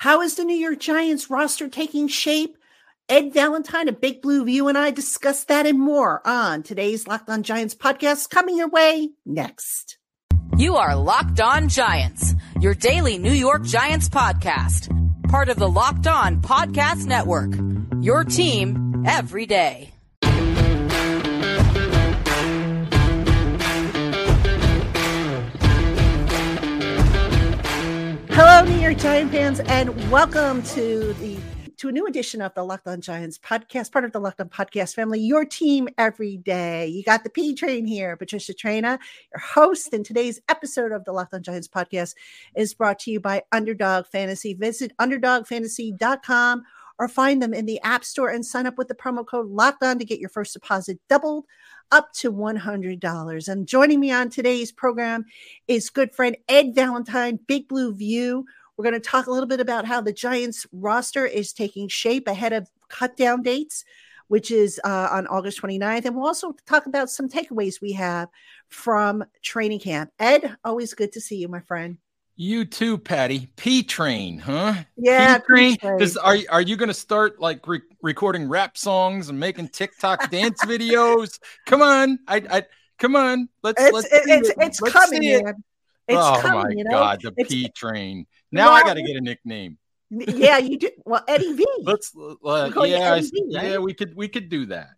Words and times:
How 0.00 0.22
is 0.22 0.36
the 0.36 0.44
New 0.44 0.56
York 0.56 0.78
Giants 0.80 1.28
roster 1.28 1.68
taking 1.68 2.08
shape? 2.08 2.56
Ed 3.06 3.34
Valentine 3.34 3.86
of 3.86 4.00
Big 4.00 4.22
Blue 4.22 4.46
View 4.46 4.66
and 4.66 4.78
I 4.78 4.92
discuss 4.92 5.44
that 5.44 5.66
and 5.66 5.78
more 5.78 6.26
on 6.26 6.62
today's 6.62 7.06
Locked 7.06 7.28
On 7.28 7.42
Giants 7.42 7.74
podcast 7.74 8.30
coming 8.30 8.56
your 8.56 8.70
way 8.70 9.10
next. 9.26 9.98
You 10.56 10.76
are 10.76 10.96
Locked 10.96 11.42
On 11.42 11.68
Giants, 11.68 12.34
your 12.62 12.72
daily 12.72 13.18
New 13.18 13.30
York 13.30 13.62
Giants 13.64 14.08
podcast, 14.08 14.88
part 15.28 15.50
of 15.50 15.58
the 15.58 15.68
Locked 15.68 16.06
On 16.06 16.40
Podcast 16.40 17.04
Network. 17.04 17.50
Your 18.02 18.24
team 18.24 19.04
every 19.06 19.44
day. 19.44 19.92
Hello, 28.32 28.64
New 28.64 28.80
York 28.80 28.96
Giant 28.96 29.32
fans, 29.32 29.58
and 29.58 30.10
welcome 30.10 30.62
to 30.62 31.12
the 31.14 31.36
to 31.78 31.88
a 31.88 31.92
new 31.92 32.06
edition 32.06 32.40
of 32.40 32.54
the 32.54 32.62
Locked 32.62 32.86
On 32.86 33.00
Giants 33.00 33.38
podcast, 33.38 33.90
part 33.90 34.04
of 34.04 34.12
the 34.12 34.20
Locked 34.20 34.40
On 34.40 34.48
Podcast 34.48 34.94
family. 34.94 35.18
Your 35.18 35.44
team 35.44 35.88
every 35.98 36.36
day. 36.36 36.86
You 36.86 37.02
got 37.02 37.24
the 37.24 37.30
P 37.30 37.54
Train 37.54 37.86
here, 37.86 38.16
Patricia 38.16 38.54
Traina, 38.54 38.98
your 39.32 39.40
host. 39.40 39.92
And 39.92 40.06
today's 40.06 40.40
episode 40.48 40.92
of 40.92 41.04
the 41.04 41.12
Locked 41.12 41.34
On 41.34 41.42
Giants 41.42 41.68
podcast 41.68 42.14
is 42.54 42.72
brought 42.72 43.00
to 43.00 43.10
you 43.10 43.18
by 43.18 43.42
Underdog 43.50 44.06
Fantasy. 44.06 44.54
Visit 44.54 44.92
underdogfantasy.com 44.98 46.62
or 47.00 47.08
find 47.08 47.42
them 47.42 47.54
in 47.54 47.64
the 47.64 47.80
App 47.80 48.04
Store 48.04 48.28
and 48.28 48.44
sign 48.44 48.66
up 48.66 48.76
with 48.76 48.86
the 48.86 48.94
promo 48.94 49.26
code 49.26 49.48
Locked 49.48 49.82
On 49.82 49.98
to 49.98 50.04
get 50.04 50.20
your 50.20 50.28
first 50.28 50.52
deposit 50.52 51.00
doubled 51.08 51.46
up 51.90 52.12
to 52.12 52.30
$100. 52.30 53.48
And 53.48 53.66
joining 53.66 53.98
me 53.98 54.12
on 54.12 54.28
today's 54.28 54.70
program 54.70 55.24
is 55.66 55.88
good 55.88 56.14
friend 56.14 56.36
Ed 56.46 56.74
Valentine, 56.74 57.38
Big 57.46 57.66
Blue 57.68 57.94
View. 57.94 58.44
We're 58.76 58.84
going 58.84 59.00
to 59.00 59.00
talk 59.00 59.26
a 59.26 59.30
little 59.30 59.48
bit 59.48 59.60
about 59.60 59.86
how 59.86 60.02
the 60.02 60.12
Giants 60.12 60.66
roster 60.72 61.24
is 61.24 61.54
taking 61.54 61.88
shape 61.88 62.28
ahead 62.28 62.52
of 62.52 62.68
cut 62.90 63.16
down 63.16 63.42
dates, 63.42 63.82
which 64.28 64.50
is 64.50 64.78
uh, 64.84 65.08
on 65.10 65.26
August 65.26 65.62
29th. 65.62 66.04
And 66.04 66.14
we'll 66.14 66.26
also 66.26 66.54
talk 66.66 66.84
about 66.84 67.08
some 67.08 67.30
takeaways 67.30 67.80
we 67.80 67.92
have 67.92 68.28
from 68.68 69.24
training 69.40 69.80
camp. 69.80 70.10
Ed, 70.18 70.54
always 70.66 70.92
good 70.92 71.12
to 71.12 71.20
see 71.20 71.36
you, 71.36 71.48
my 71.48 71.60
friend. 71.60 71.96
You 72.40 72.64
too, 72.64 72.96
Patty. 72.96 73.50
P 73.56 73.82
Train, 73.82 74.38
huh? 74.38 74.72
Yeah, 74.96 75.36
P 75.40 75.76
Train. 75.76 75.98
Does, 75.98 76.16
are 76.16 76.38
are 76.48 76.62
you 76.62 76.74
going 76.74 76.88
to 76.88 76.94
start 76.94 77.38
like 77.38 77.68
re- 77.68 77.82
recording 78.00 78.48
rap 78.48 78.78
songs 78.78 79.28
and 79.28 79.38
making 79.38 79.68
TikTok 79.68 80.30
dance 80.30 80.58
videos? 80.64 81.38
Come 81.66 81.82
on, 81.82 82.18
I, 82.26 82.36
I 82.50 82.62
come 82.98 83.14
on. 83.14 83.50
Let's 83.62 83.82
it's 83.82 83.92
let's 83.92 84.08
it's, 84.10 84.48
it. 84.48 84.56
it's 84.58 84.80
let's 84.80 84.90
coming, 84.90 85.22
it. 85.22 85.44
It's 86.08 86.18
oh 86.18 86.38
coming, 86.40 86.62
my 86.62 86.70
you 86.70 86.84
know? 86.84 86.92
god, 86.92 87.20
the 87.20 87.34
it's, 87.36 87.50
P 87.52 87.68
Train. 87.76 88.26
Now 88.50 88.72
I 88.72 88.84
got 88.84 88.94
to 88.94 89.02
get 89.02 89.16
a 89.16 89.20
nickname. 89.20 89.76
Yeah, 90.10 90.56
you 90.56 90.78
do. 90.78 90.90
Well, 91.04 91.22
Eddie 91.28 91.52
V. 91.52 91.66
Let's 91.82 92.12
uh, 92.16 92.34
yeah, 92.84 93.12
I, 93.12 93.20
v, 93.20 93.30
right? 93.54 93.64
yeah, 93.64 93.78
we 93.78 93.92
could 93.92 94.16
we 94.16 94.28
could 94.28 94.48
do 94.48 94.64
that. 94.66 94.88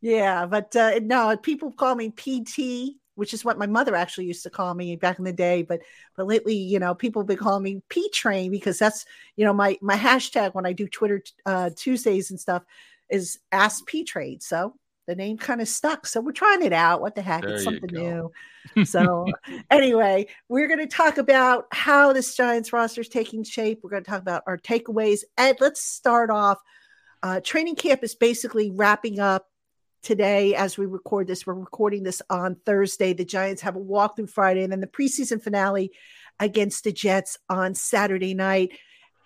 Yeah, 0.00 0.46
but 0.46 0.76
uh, 0.76 1.00
no, 1.02 1.36
people 1.36 1.72
call 1.72 1.96
me 1.96 2.10
PT 2.10 2.94
which 3.14 3.34
is 3.34 3.44
what 3.44 3.58
my 3.58 3.66
mother 3.66 3.94
actually 3.94 4.26
used 4.26 4.42
to 4.42 4.50
call 4.50 4.74
me 4.74 4.96
back 4.96 5.18
in 5.18 5.24
the 5.24 5.32
day. 5.32 5.62
But 5.62 5.80
but 6.16 6.26
lately, 6.26 6.54
you 6.54 6.78
know, 6.78 6.94
people 6.94 7.22
have 7.22 7.28
been 7.28 7.36
calling 7.36 7.62
me 7.62 7.82
P 7.88 8.08
Train 8.10 8.50
because 8.50 8.78
that's 8.78 9.04
you 9.36 9.44
know 9.44 9.52
my 9.52 9.78
my 9.80 9.96
hashtag 9.96 10.54
when 10.54 10.66
I 10.66 10.72
do 10.72 10.88
Twitter 10.88 11.22
uh, 11.46 11.70
Tuesdays 11.74 12.30
and 12.30 12.40
stuff 12.40 12.64
is 13.10 13.38
Ask 13.50 13.86
P 13.86 14.04
Train. 14.04 14.40
So 14.40 14.74
the 15.06 15.14
name 15.14 15.36
kind 15.36 15.60
of 15.60 15.68
stuck. 15.68 16.06
So 16.06 16.20
we're 16.20 16.32
trying 16.32 16.62
it 16.62 16.72
out. 16.72 17.00
What 17.00 17.14
the 17.14 17.22
heck? 17.22 17.42
There 17.42 17.54
it's 17.54 17.64
something 17.64 17.90
new. 17.92 18.30
So 18.84 19.26
anyway, 19.70 20.28
we're 20.48 20.68
going 20.68 20.78
to 20.78 20.86
talk 20.86 21.18
about 21.18 21.66
how 21.72 22.12
this 22.12 22.36
Giants 22.36 22.72
roster 22.72 23.00
is 23.00 23.08
taking 23.08 23.42
shape. 23.42 23.80
We're 23.82 23.90
going 23.90 24.04
to 24.04 24.10
talk 24.10 24.22
about 24.22 24.44
our 24.46 24.58
takeaways. 24.58 25.20
Ed, 25.36 25.56
let's 25.60 25.82
start 25.82 26.30
off. 26.30 26.60
Uh, 27.22 27.40
training 27.40 27.76
camp 27.76 28.02
is 28.02 28.14
basically 28.14 28.70
wrapping 28.70 29.20
up 29.20 29.46
today 30.02 30.54
as 30.54 30.76
we 30.76 30.86
record 30.86 31.26
this. 31.26 31.46
We're 31.46 31.54
recording 31.54 32.02
this 32.02 32.20
on 32.28 32.56
Thursday. 32.66 33.12
The 33.12 33.24
Giants 33.24 33.62
have 33.62 33.76
a 33.76 33.80
walkthrough 33.80 34.30
Friday 34.30 34.62
and 34.62 34.72
then 34.72 34.80
the 34.80 34.86
preseason 34.86 35.42
finale 35.42 35.92
against 36.40 36.84
the 36.84 36.92
Jets 36.92 37.38
on 37.48 37.74
Saturday 37.74 38.34
night. 38.34 38.72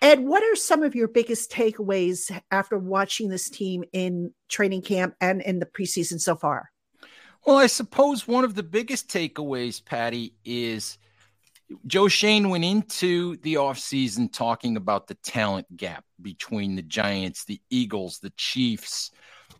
Ed, 0.01 0.19
what 0.19 0.43
are 0.43 0.55
some 0.55 0.83
of 0.83 0.93
your 0.93 1.07
biggest 1.07 1.51
takeaways 1.51 2.31
after 2.51 2.77
watching 2.77 3.29
this 3.29 3.49
team 3.49 3.83
in 3.91 4.31
training 4.47 4.83
camp 4.83 5.15
and 5.19 5.41
in 5.41 5.59
the 5.59 5.65
preseason 5.65 6.21
so 6.21 6.35
far? 6.35 6.69
Well, 7.45 7.57
I 7.57 7.67
suppose 7.67 8.27
one 8.27 8.43
of 8.43 8.55
the 8.55 8.63
biggest 8.63 9.09
takeaways, 9.09 9.83
Patty, 9.83 10.35
is 10.45 10.97
Joe 11.85 12.07
Schoen 12.07 12.49
went 12.49 12.63
into 12.63 13.37
the 13.37 13.55
offseason 13.55 14.31
talking 14.31 14.77
about 14.77 15.07
the 15.07 15.15
talent 15.15 15.75
gap 15.75 16.03
between 16.21 16.75
the 16.75 16.81
Giants, 16.81 17.45
the 17.45 17.61
Eagles, 17.69 18.19
the 18.19 18.31
Chiefs, 18.37 19.11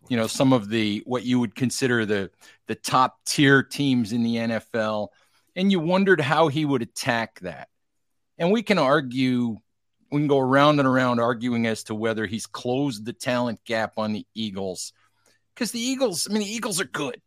you 0.08 0.16
know 0.16 0.26
some 0.26 0.52
of 0.52 0.68
the 0.68 1.02
what 1.06 1.24
you 1.24 1.38
would 1.40 1.54
consider 1.54 2.04
the 2.04 2.30
the 2.66 2.74
top 2.74 3.18
tier 3.24 3.62
teams 3.62 4.12
in 4.12 4.22
the 4.22 4.36
NFL 4.36 5.08
and 5.56 5.72
you 5.72 5.80
wondered 5.80 6.20
how 6.20 6.48
he 6.48 6.64
would 6.64 6.82
attack 6.82 7.40
that. 7.40 7.68
And 8.38 8.52
we 8.52 8.62
can 8.62 8.78
argue 8.78 9.56
we 10.10 10.20
can 10.20 10.28
go 10.28 10.38
around 10.38 10.78
and 10.78 10.88
around 10.88 11.20
arguing 11.20 11.66
as 11.66 11.84
to 11.84 11.94
whether 11.94 12.26
he's 12.26 12.46
closed 12.46 13.04
the 13.04 13.12
talent 13.12 13.64
gap 13.64 13.94
on 13.98 14.12
the 14.12 14.26
Eagles 14.34 14.92
because 15.54 15.72
the 15.72 15.80
Eagles 15.80 16.28
I 16.28 16.32
mean 16.32 16.42
the 16.42 16.52
Eagles 16.52 16.80
are 16.80 16.84
good. 16.86 17.20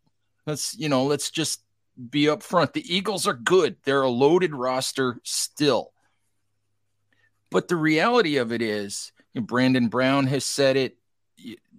Let's 0.46 0.76
you 0.76 0.88
know 0.88 1.04
let's 1.04 1.30
just 1.30 1.62
be 2.10 2.24
upfront. 2.24 2.72
The 2.72 2.94
Eagles 2.94 3.26
are 3.26 3.34
good. 3.34 3.76
They're 3.84 4.02
a 4.02 4.10
loaded 4.10 4.54
roster 4.54 5.20
still. 5.24 5.92
But 7.50 7.68
the 7.68 7.76
reality 7.76 8.38
of 8.38 8.50
it 8.50 8.62
is 8.62 9.12
Brandon 9.34 9.88
Brown 9.88 10.26
has 10.26 10.44
said 10.44 10.76
it 10.76 10.96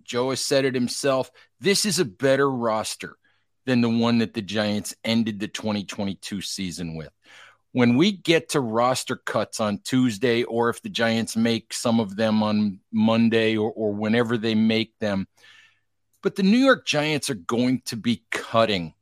Joe 0.03 0.31
has 0.31 0.41
said 0.41 0.65
it 0.65 0.75
himself. 0.75 1.31
This 1.59 1.85
is 1.85 1.99
a 1.99 2.05
better 2.05 2.49
roster 2.49 3.17
than 3.65 3.81
the 3.81 3.89
one 3.89 4.19
that 4.19 4.33
the 4.33 4.41
Giants 4.41 4.95
ended 5.03 5.39
the 5.39 5.47
2022 5.47 6.41
season 6.41 6.95
with. 6.95 7.11
When 7.71 7.95
we 7.97 8.11
get 8.11 8.49
to 8.49 8.59
roster 8.59 9.15
cuts 9.15 9.59
on 9.59 9.79
Tuesday, 9.79 10.43
or 10.43 10.69
if 10.69 10.81
the 10.81 10.89
Giants 10.89 11.35
make 11.35 11.73
some 11.73 11.99
of 11.99 12.15
them 12.15 12.43
on 12.43 12.79
Monday 12.91 13.57
or, 13.57 13.71
or 13.71 13.93
whenever 13.93 14.37
they 14.37 14.53
make 14.53 14.97
them, 14.99 15.27
but 16.21 16.35
the 16.35 16.43
New 16.43 16.57
York 16.57 16.85
Giants 16.85 17.29
are 17.29 17.35
going 17.35 17.81
to 17.85 17.95
be 17.95 18.23
cutting 18.31 18.93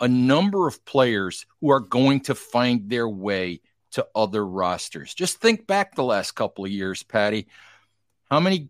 a 0.00 0.08
number 0.08 0.66
of 0.66 0.84
players 0.84 1.44
who 1.60 1.70
are 1.70 1.80
going 1.80 2.20
to 2.20 2.34
find 2.34 2.88
their 2.88 3.08
way 3.08 3.60
to 3.92 4.06
other 4.14 4.44
rosters. 4.44 5.14
Just 5.14 5.38
think 5.40 5.66
back 5.66 5.94
the 5.94 6.04
last 6.04 6.32
couple 6.32 6.64
of 6.64 6.70
years, 6.70 7.02
Patty. 7.02 7.48
How 8.30 8.40
many 8.40 8.68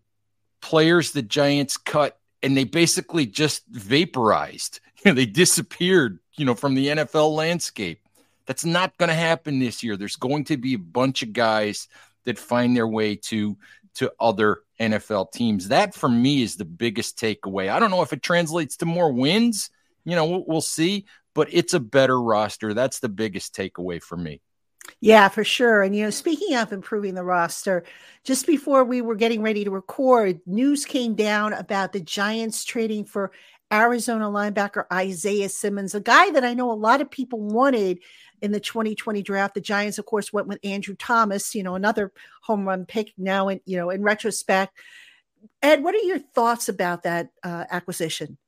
players 0.61 1.13
the 1.13 1.23
Giants 1.23 1.77
cut 1.77 2.19
and 2.43 2.57
they 2.57 2.65
basically 2.65 3.27
just 3.27 3.67
vaporized. 3.69 4.81
You 5.05 5.11
know, 5.11 5.15
they 5.15 5.27
disappeared, 5.27 6.19
you 6.37 6.45
know, 6.45 6.55
from 6.55 6.75
the 6.75 6.89
NFL 6.89 7.35
landscape. 7.35 8.01
That's 8.47 8.65
not 8.65 8.97
going 8.97 9.11
to 9.11 9.15
happen 9.15 9.59
this 9.59 9.83
year. 9.83 9.97
There's 9.97 10.17
going 10.17 10.45
to 10.45 10.57
be 10.57 10.75
a 10.75 10.79
bunch 10.79 11.23
of 11.23 11.33
guys 11.33 11.89
that 12.25 12.39
find 12.39 12.77
their 12.77 12.89
way 12.89 13.17
to 13.17 13.57
to 13.95 14.13
other 14.21 14.63
NFL 14.81 15.33
teams. 15.33 15.69
That 15.69 15.95
for 15.95 16.09
me 16.09 16.43
is 16.43 16.57
the 16.57 16.65
biggest 16.65 17.19
takeaway. 17.19 17.69
I 17.69 17.81
don't 17.81 17.91
know 17.91 18.03
if 18.03 18.13
it 18.13 18.23
translates 18.23 18.77
to 18.77 18.87
more 18.87 19.13
wins, 19.13 19.71
you 20.05 20.15
know, 20.15 20.25
we'll, 20.25 20.45
we'll 20.47 20.61
see, 20.61 21.07
but 21.35 21.49
it's 21.51 21.75
a 21.75 21.81
better 21.81 22.21
roster. 22.21 22.75
That's 22.75 23.01
the 23.01 23.09
biggest 23.09 23.57
takeaway 23.57 24.01
for 24.01 24.17
me. 24.17 24.41
Yeah, 25.01 25.29
for 25.29 25.45
sure. 25.45 25.83
And, 25.83 25.95
you 25.95 26.05
know, 26.05 26.11
speaking 26.11 26.57
of 26.57 26.73
improving 26.73 27.15
the 27.15 27.25
roster, 27.25 27.85
just 28.25 28.47
before 28.47 28.85
we 28.85 29.01
were 29.01 29.15
getting 29.15 29.43
ready 29.43 29.65
to 29.65 29.71
record, 29.71 30.41
news 30.47 30.85
came 30.85 31.15
down 31.15 31.53
about 31.53 31.93
the 31.93 32.01
Giants 32.01 32.65
trading 32.65 33.05
for 33.05 33.33
Arizona 33.73 34.27
linebacker 34.27 34.85
Isaiah 34.93 35.49
Simmons, 35.49 35.95
a 35.95 36.01
guy 36.01 36.31
that 36.31 36.45
I 36.45 36.55
know 36.55 36.71
a 36.71 36.73
lot 36.73 37.01
of 37.01 37.11
people 37.11 37.41
wanted 37.41 38.01
in 38.41 38.53
the 38.53 38.61
2020 38.61 39.23
draft. 39.23 39.55
The 39.55 39.61
Giants, 39.61 39.99
of 39.99 40.07
course, 40.07 40.33
went 40.33 40.47
with 40.47 40.59
Andrew 40.65 40.95
Thomas, 40.97 41.55
you 41.55 41.63
know, 41.63 41.75
another 41.75 42.13
home 42.43 42.67
run 42.67 42.87
pick 42.87 43.13
now, 43.19 43.49
in, 43.49 43.61
you 43.67 43.77
know, 43.77 43.91
in 43.91 44.03
retrospect. 44.03 44.77
Ed, 45.63 45.83
what 45.83 45.95
are 45.95 45.99
your 45.99 46.19
thoughts 46.19 46.69
about 46.69 47.03
that 47.03 47.31
uh, 47.43 47.65
acquisition? 47.71 48.39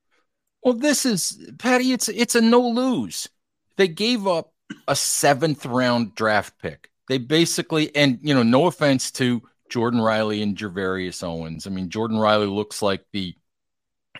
Well, 0.62 0.74
this 0.74 1.06
is 1.06 1.50
Patty. 1.58 1.92
It's 1.92 2.08
it's 2.08 2.34
a 2.34 2.40
no 2.40 2.60
lose. 2.60 3.28
They 3.76 3.88
gave 3.88 4.26
up 4.26 4.52
a 4.88 4.96
seventh 4.96 5.66
round 5.66 6.14
draft 6.14 6.58
pick. 6.60 6.90
They 7.08 7.18
basically, 7.18 7.94
and 7.96 8.18
you 8.22 8.34
know, 8.34 8.42
no 8.42 8.66
offense 8.66 9.10
to 9.12 9.42
Jordan 9.68 10.00
Riley 10.00 10.42
and 10.42 10.56
Gervarrius 10.56 11.22
Owens. 11.22 11.66
I 11.66 11.70
mean, 11.70 11.88
Jordan 11.88 12.18
Riley 12.18 12.46
looks 12.46 12.82
like 12.82 13.04
the 13.12 13.34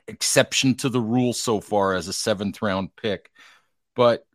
exception 0.06 0.75
to 0.76 0.88
the 0.88 1.00
rule 1.00 1.32
so 1.32 1.61
far 1.61 1.94
as 1.94 2.08
a 2.08 2.12
seventh 2.12 2.62
round 2.62 2.94
pick. 2.97 3.31
But 3.94 4.26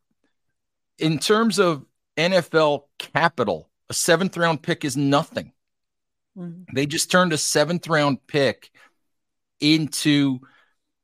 in 0.97 1.19
terms 1.19 1.59
of 1.59 1.85
NFL 2.17 2.83
capital, 2.97 3.69
a 3.89 3.93
seventh 3.93 4.37
round 4.37 4.61
pick 4.61 4.85
is 4.85 4.97
nothing. 4.97 5.51
Mm-hmm. 6.37 6.75
They 6.75 6.85
just 6.85 7.11
turned 7.11 7.33
a 7.33 7.37
seventh 7.37 7.87
round 7.87 8.25
pick 8.27 8.71
into 9.59 10.39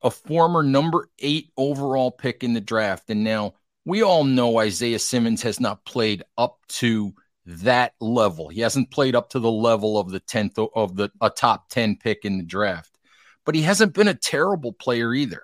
a 0.02 0.12
former 0.12 0.64
number 0.64 1.10
eight 1.20 1.52
overall 1.58 2.12
pick 2.12 2.44
in 2.44 2.54
the 2.54 2.62
draft. 2.62 3.10
And 3.10 3.24
now 3.24 3.54
we 3.86 4.04
all 4.04 4.24
know 4.24 4.60
Isaiah 4.60 5.00
Simmons 5.00 5.42
has 5.44 5.60
not 5.60 5.86
played 5.86 6.24
up 6.38 6.60
to 6.70 7.14
that 7.46 7.94
level. 8.00 8.50
He 8.50 8.62
hasn't 8.62 8.92
played 8.92 9.16
up 9.16 9.30
to 9.32 9.40
the 9.40 9.52
level 9.52 9.98
of 9.98 10.12
the 10.12 10.20
10th 10.20 10.70
of 10.76 10.96
the 10.96 11.10
a 11.20 11.30
top 11.30 11.70
10 11.70 11.98
pick 11.98 12.24
in 12.24 12.38
the 12.38 12.44
draft. 12.44 12.98
But 13.46 13.56
he 13.56 13.64
hasn't 13.64 13.94
been 13.94 14.08
a 14.08 14.14
terrible 14.14 14.74
player 14.74 15.14
either. 15.14 15.44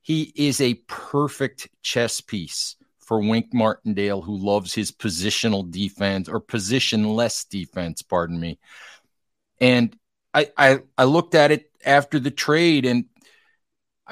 He 0.00 0.32
is 0.34 0.60
a 0.60 0.74
perfect 0.88 1.68
chess 1.82 2.20
piece 2.20 2.76
for 2.98 3.20
Wink 3.20 3.52
Martindale, 3.52 4.22
who 4.22 4.36
loves 4.36 4.74
his 4.74 4.92
positional 4.92 5.68
defense 5.70 6.28
or 6.28 6.40
positionless 6.40 7.48
defense, 7.48 8.02
pardon 8.02 8.38
me. 8.38 8.58
And 9.60 9.96
I, 10.32 10.50
I, 10.56 10.80
I 10.96 11.04
looked 11.04 11.34
at 11.34 11.50
it 11.50 11.70
after 11.84 12.18
the 12.18 12.30
trade, 12.30 12.86
and 12.86 13.06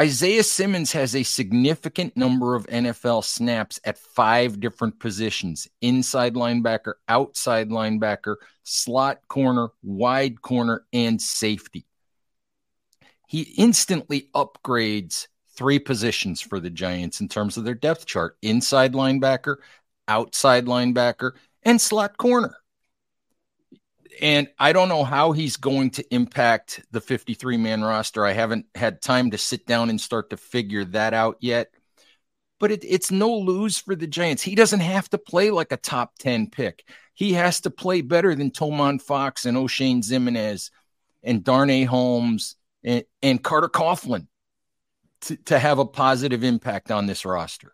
Isaiah 0.01 0.45
Simmons 0.45 0.93
has 0.93 1.17
a 1.17 1.25
significant 1.25 2.17
number 2.17 2.55
of 2.55 2.69
NFL 2.69 3.25
snaps 3.25 3.81
at 3.83 3.99
five 3.99 4.61
different 4.61 5.01
positions 5.01 5.67
inside 5.81 6.35
linebacker, 6.35 6.95
outside 7.09 7.69
linebacker, 7.69 8.37
slot 8.63 9.19
corner, 9.27 9.71
wide 9.83 10.41
corner, 10.41 10.87
and 10.93 11.21
safety. 11.21 11.85
He 13.27 13.43
instantly 13.59 14.31
upgrades 14.37 15.27
three 15.57 15.81
positions 15.81 16.41
for 16.41 16.61
the 16.61 16.71
Giants 16.71 17.21
in 17.21 17.27
terms 17.27 17.57
of 17.57 17.65
their 17.65 17.75
depth 17.75 18.07
chart 18.07 18.37
inside 18.41 18.93
linebacker, 18.93 19.57
outside 20.07 20.67
linebacker, 20.67 21.33
and 21.65 21.81
slot 21.81 22.17
corner. 22.17 22.55
And 24.21 24.49
I 24.59 24.73
don't 24.73 24.89
know 24.89 25.05
how 25.05 25.33
he's 25.33 25.57
going 25.57 25.91
to 25.91 26.15
impact 26.15 26.85
the 26.91 27.01
53 27.01 27.57
man 27.57 27.83
roster. 27.83 28.25
I 28.25 28.33
haven't 28.33 28.67
had 28.75 29.01
time 29.01 29.31
to 29.31 29.39
sit 29.39 29.67
down 29.67 29.91
and 29.91 30.01
start 30.01 30.31
to 30.31 30.37
figure 30.37 30.85
that 30.87 31.15
out 31.15 31.37
yet. 31.41 31.73
But 32.61 32.73
it, 32.73 32.85
it's 32.85 33.11
no 33.11 33.37
lose 33.37 33.79
for 33.79 33.95
the 33.95 34.09
Giants. 34.09 34.43
He 34.43 34.57
doesn't 34.57 34.81
have 34.81 35.09
to 35.11 35.19
play 35.19 35.51
like 35.51 35.71
a 35.71 35.77
top 35.77 36.19
10 36.19 36.51
pick. 36.51 36.85
He 37.15 37.35
has 37.35 37.61
to 37.61 37.71
play 37.71 38.01
better 38.01 38.35
than 38.35 38.51
Tomon 38.51 39.01
Fox 39.01 39.45
and 39.45 39.57
Oshane 39.57 40.03
Ximines 40.03 40.71
and 41.23 41.45
Darnay 41.45 41.85
Holmes 41.85 42.57
and, 42.83 43.05
and 43.23 43.43
Carter 43.43 43.69
Coughlin 43.69 44.27
to, 45.23 45.37
to 45.37 45.59
have 45.59 45.79
a 45.79 45.85
positive 45.85 46.43
impact 46.43 46.91
on 46.91 47.07
this 47.07 47.25
roster. 47.25 47.73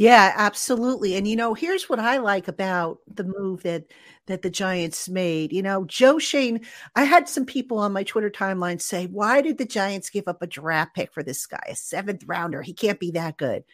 Yeah, 0.00 0.32
absolutely. 0.36 1.16
And 1.16 1.26
you 1.26 1.34
know, 1.34 1.54
here's 1.54 1.88
what 1.88 1.98
I 1.98 2.18
like 2.18 2.46
about 2.46 2.98
the 3.12 3.24
move 3.24 3.64
that 3.64 3.86
that 4.26 4.42
the 4.42 4.50
Giants 4.50 5.08
made. 5.08 5.52
You 5.52 5.60
know, 5.62 5.84
Joe 5.86 6.20
Schoen, 6.20 6.60
I 6.94 7.02
had 7.04 7.28
some 7.28 7.44
people 7.44 7.78
on 7.78 7.92
my 7.92 8.04
Twitter 8.04 8.30
timeline 8.30 8.80
say, 8.80 9.06
"Why 9.08 9.40
did 9.40 9.58
the 9.58 9.64
Giants 9.64 10.08
give 10.10 10.28
up 10.28 10.40
a 10.40 10.46
draft 10.46 10.94
pick 10.94 11.12
for 11.12 11.24
this 11.24 11.44
guy, 11.46 11.64
a 11.68 11.74
seventh 11.74 12.22
rounder? 12.26 12.62
He 12.62 12.72
can't 12.74 13.00
be 13.00 13.10
that 13.12 13.38
good." 13.38 13.64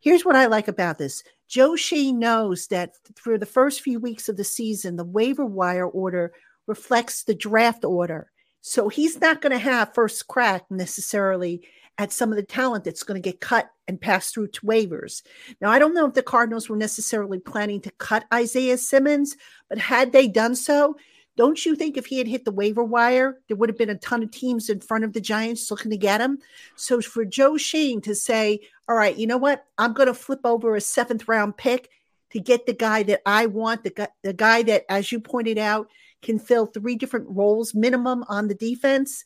Here's 0.00 0.24
what 0.24 0.36
I 0.36 0.46
like 0.46 0.68
about 0.68 0.98
this. 0.98 1.24
Joe 1.48 1.76
Schoen 1.76 2.18
knows 2.20 2.68
that 2.68 2.94
for 3.16 3.38
the 3.38 3.46
first 3.46 3.82
few 3.82 4.00
weeks 4.00 4.28
of 4.30 4.36
the 4.38 4.44
season, 4.44 4.96
the 4.96 5.04
waiver 5.04 5.46
wire 5.46 5.86
order 5.86 6.32
reflects 6.66 7.24
the 7.24 7.34
draft 7.34 7.84
order. 7.84 8.30
So 8.62 8.88
he's 8.88 9.20
not 9.20 9.40
going 9.42 9.52
to 9.52 9.58
have 9.58 9.94
first 9.94 10.28
crack 10.28 10.64
necessarily 10.70 11.62
at 11.98 12.12
some 12.12 12.30
of 12.30 12.36
the 12.36 12.42
talent 12.42 12.84
that's 12.84 13.02
going 13.02 13.20
to 13.20 13.30
get 13.30 13.40
cut 13.40 13.70
and 13.88 14.00
passed 14.00 14.34
through 14.34 14.48
to 14.48 14.66
waivers. 14.66 15.22
Now, 15.60 15.70
I 15.70 15.78
don't 15.78 15.94
know 15.94 16.06
if 16.06 16.14
the 16.14 16.22
Cardinals 16.22 16.68
were 16.68 16.76
necessarily 16.76 17.38
planning 17.38 17.80
to 17.82 17.90
cut 17.92 18.26
Isaiah 18.32 18.78
Simmons, 18.78 19.36
but 19.68 19.78
had 19.78 20.12
they 20.12 20.28
done 20.28 20.54
so, 20.54 20.96
don't 21.36 21.64
you 21.66 21.76
think 21.76 21.96
if 21.96 22.06
he 22.06 22.18
had 22.18 22.26
hit 22.26 22.44
the 22.44 22.50
waiver 22.50 22.82
wire, 22.82 23.38
there 23.48 23.56
would 23.56 23.68
have 23.68 23.78
been 23.78 23.90
a 23.90 23.96
ton 23.96 24.22
of 24.22 24.30
teams 24.30 24.70
in 24.70 24.80
front 24.80 25.04
of 25.04 25.12
the 25.12 25.20
Giants 25.20 25.70
looking 25.70 25.90
to 25.90 25.96
get 25.96 26.20
him? 26.20 26.38
So 26.76 27.00
for 27.00 27.24
Joe 27.24 27.58
Schoen 27.58 28.00
to 28.02 28.14
say, 28.14 28.60
all 28.88 28.96
right, 28.96 29.16
you 29.16 29.26
know 29.26 29.36
what? 29.36 29.66
I'm 29.76 29.92
going 29.92 30.08
to 30.08 30.14
flip 30.14 30.40
over 30.44 30.74
a 30.74 30.80
seventh 30.80 31.28
round 31.28 31.56
pick 31.56 31.90
to 32.30 32.40
get 32.40 32.66
the 32.66 32.72
guy 32.72 33.02
that 33.04 33.20
I 33.26 33.46
want, 33.46 33.84
the 33.84 33.90
guy, 33.90 34.08
the 34.22 34.32
guy 34.32 34.62
that, 34.64 34.84
as 34.88 35.12
you 35.12 35.20
pointed 35.20 35.58
out, 35.58 35.88
can 36.22 36.38
fill 36.38 36.66
three 36.66 36.96
different 36.96 37.26
roles 37.28 37.74
minimum 37.74 38.24
on 38.28 38.48
the 38.48 38.54
defense 38.54 39.24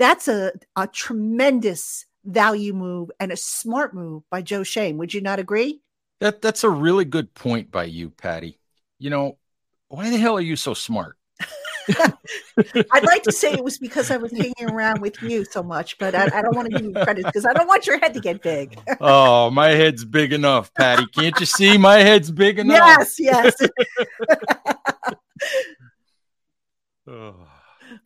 that's 0.00 0.26
a, 0.28 0.52
a 0.76 0.88
tremendous 0.88 2.06
value 2.24 2.72
move 2.72 3.10
and 3.20 3.30
a 3.30 3.36
smart 3.36 3.94
move 3.94 4.22
by 4.30 4.42
Joe 4.42 4.62
Schoen. 4.64 4.96
Would 4.96 5.14
you 5.14 5.20
not 5.20 5.38
agree? 5.38 5.82
That 6.20 6.42
that's 6.42 6.64
a 6.64 6.70
really 6.70 7.04
good 7.04 7.32
point 7.34 7.70
by 7.70 7.84
you, 7.84 8.10
Patty. 8.10 8.58
You 8.98 9.10
know, 9.10 9.38
why 9.88 10.10
the 10.10 10.16
hell 10.16 10.36
are 10.36 10.40
you 10.40 10.56
so 10.56 10.74
smart? 10.74 11.16
I'd 11.88 13.04
like 13.04 13.22
to 13.24 13.32
say 13.32 13.52
it 13.52 13.64
was 13.64 13.78
because 13.78 14.10
I 14.10 14.16
was 14.16 14.32
hanging 14.32 14.70
around 14.70 15.00
with 15.00 15.22
you 15.22 15.44
so 15.44 15.62
much, 15.62 15.98
but 15.98 16.14
I, 16.14 16.24
I 16.24 16.42
don't 16.42 16.54
want 16.54 16.70
to 16.70 16.78
give 16.78 16.86
you 16.86 16.92
credit 16.92 17.24
because 17.24 17.46
I 17.46 17.52
don't 17.52 17.66
want 17.66 17.86
your 17.86 17.98
head 17.98 18.14
to 18.14 18.20
get 18.20 18.42
big. 18.42 18.78
oh, 19.00 19.50
my 19.50 19.68
head's 19.68 20.04
big 20.04 20.32
enough, 20.32 20.72
Patty. 20.74 21.06
Can't 21.06 21.38
you 21.40 21.46
see 21.46 21.78
my 21.78 21.96
head's 21.98 22.30
big 22.30 22.58
enough? 22.58 23.16
Yes, 23.18 23.18
yes. 23.18 23.54
oh 27.06 27.34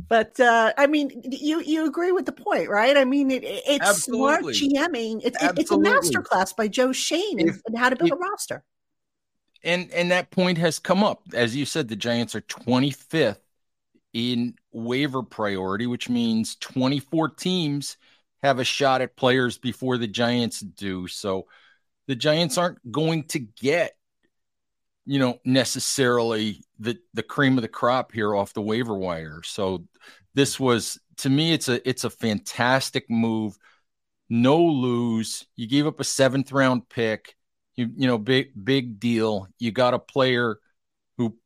but 0.09 0.39
uh, 0.41 0.73
I 0.77 0.87
mean, 0.87 1.11
you 1.25 1.61
you 1.61 1.87
agree 1.87 2.13
with 2.13 2.27
the 2.27 2.33
point, 2.33 2.69
right? 2.69 2.97
I 2.97 3.05
mean, 3.05 3.31
it, 3.31 3.45
it's 3.45 3.89
Absolutely. 3.89 4.55
smart 4.55 4.91
GMing. 4.91 5.25
It, 5.25 5.37
it, 5.41 5.59
it's 5.59 5.71
a 5.71 5.77
masterclass 5.77 6.55
by 6.57 6.69
Joe 6.69 6.93
Schoen 6.93 7.41
if, 7.41 7.61
and 7.67 7.79
how 7.79 7.89
to 7.89 7.97
build 7.97 8.13
if, 8.13 8.17
a 8.17 8.19
roster. 8.19 8.65
And 9.63 9.91
and 9.93 10.11
that 10.11 10.31
point 10.31 10.59
has 10.59 10.79
come 10.79 11.03
up, 11.03 11.23
as 11.33 11.57
you 11.57 11.65
said. 11.65 11.89
The 11.89 11.97
Giants 11.97 12.35
are 12.35 12.43
25th 12.43 13.39
in 14.13 14.55
waiver 14.73 15.23
priority, 15.23 15.87
which 15.87 16.09
means 16.09 16.57
24 16.57 17.31
teams 17.31 17.97
have 18.43 18.59
a 18.59 18.65
shot 18.65 19.01
at 19.01 19.17
players 19.17 19.59
before 19.59 19.99
the 19.99 20.07
Giants 20.07 20.61
do. 20.61 21.09
So 21.09 21.47
the 22.07 22.15
Giants 22.15 22.59
aren't 22.59 22.93
going 22.93 23.25
to 23.29 23.39
get 23.39 23.97
you 25.07 25.19
know 25.19 25.39
necessarily 25.45 26.63
the 26.79 26.99
the 27.13 27.23
cream 27.23 27.59
of 27.59 27.63
the 27.63 27.69
crop 27.69 28.13
here 28.13 28.35
off 28.35 28.55
the 28.55 28.63
waiver 28.63 28.97
wire. 28.97 29.43
So 29.45 29.85
this 30.35 30.59
was 30.59 30.99
to 31.19 31.31
me 31.31 31.53
it's 31.53 31.69
a 31.69 31.87
it's 31.89 32.05
a 32.05 32.11
fantastic 32.11 33.09
move. 33.11 33.57
No 34.29 34.63
lose. 34.63 35.47
You 35.57 35.69
gave 35.69 35.87
up 35.87 36.01
a 36.01 36.05
seventh 36.05 36.53
round 36.53 36.89
pick. 36.89 37.37
You 37.77 37.91
you 37.97 38.07
know 38.07 38.19
big 38.19 38.53
big 38.63 38.99
deal. 38.99 39.49
You 39.59 39.73
got 39.73 39.95
a 39.95 39.99
player 39.99 40.59
who 41.19 41.37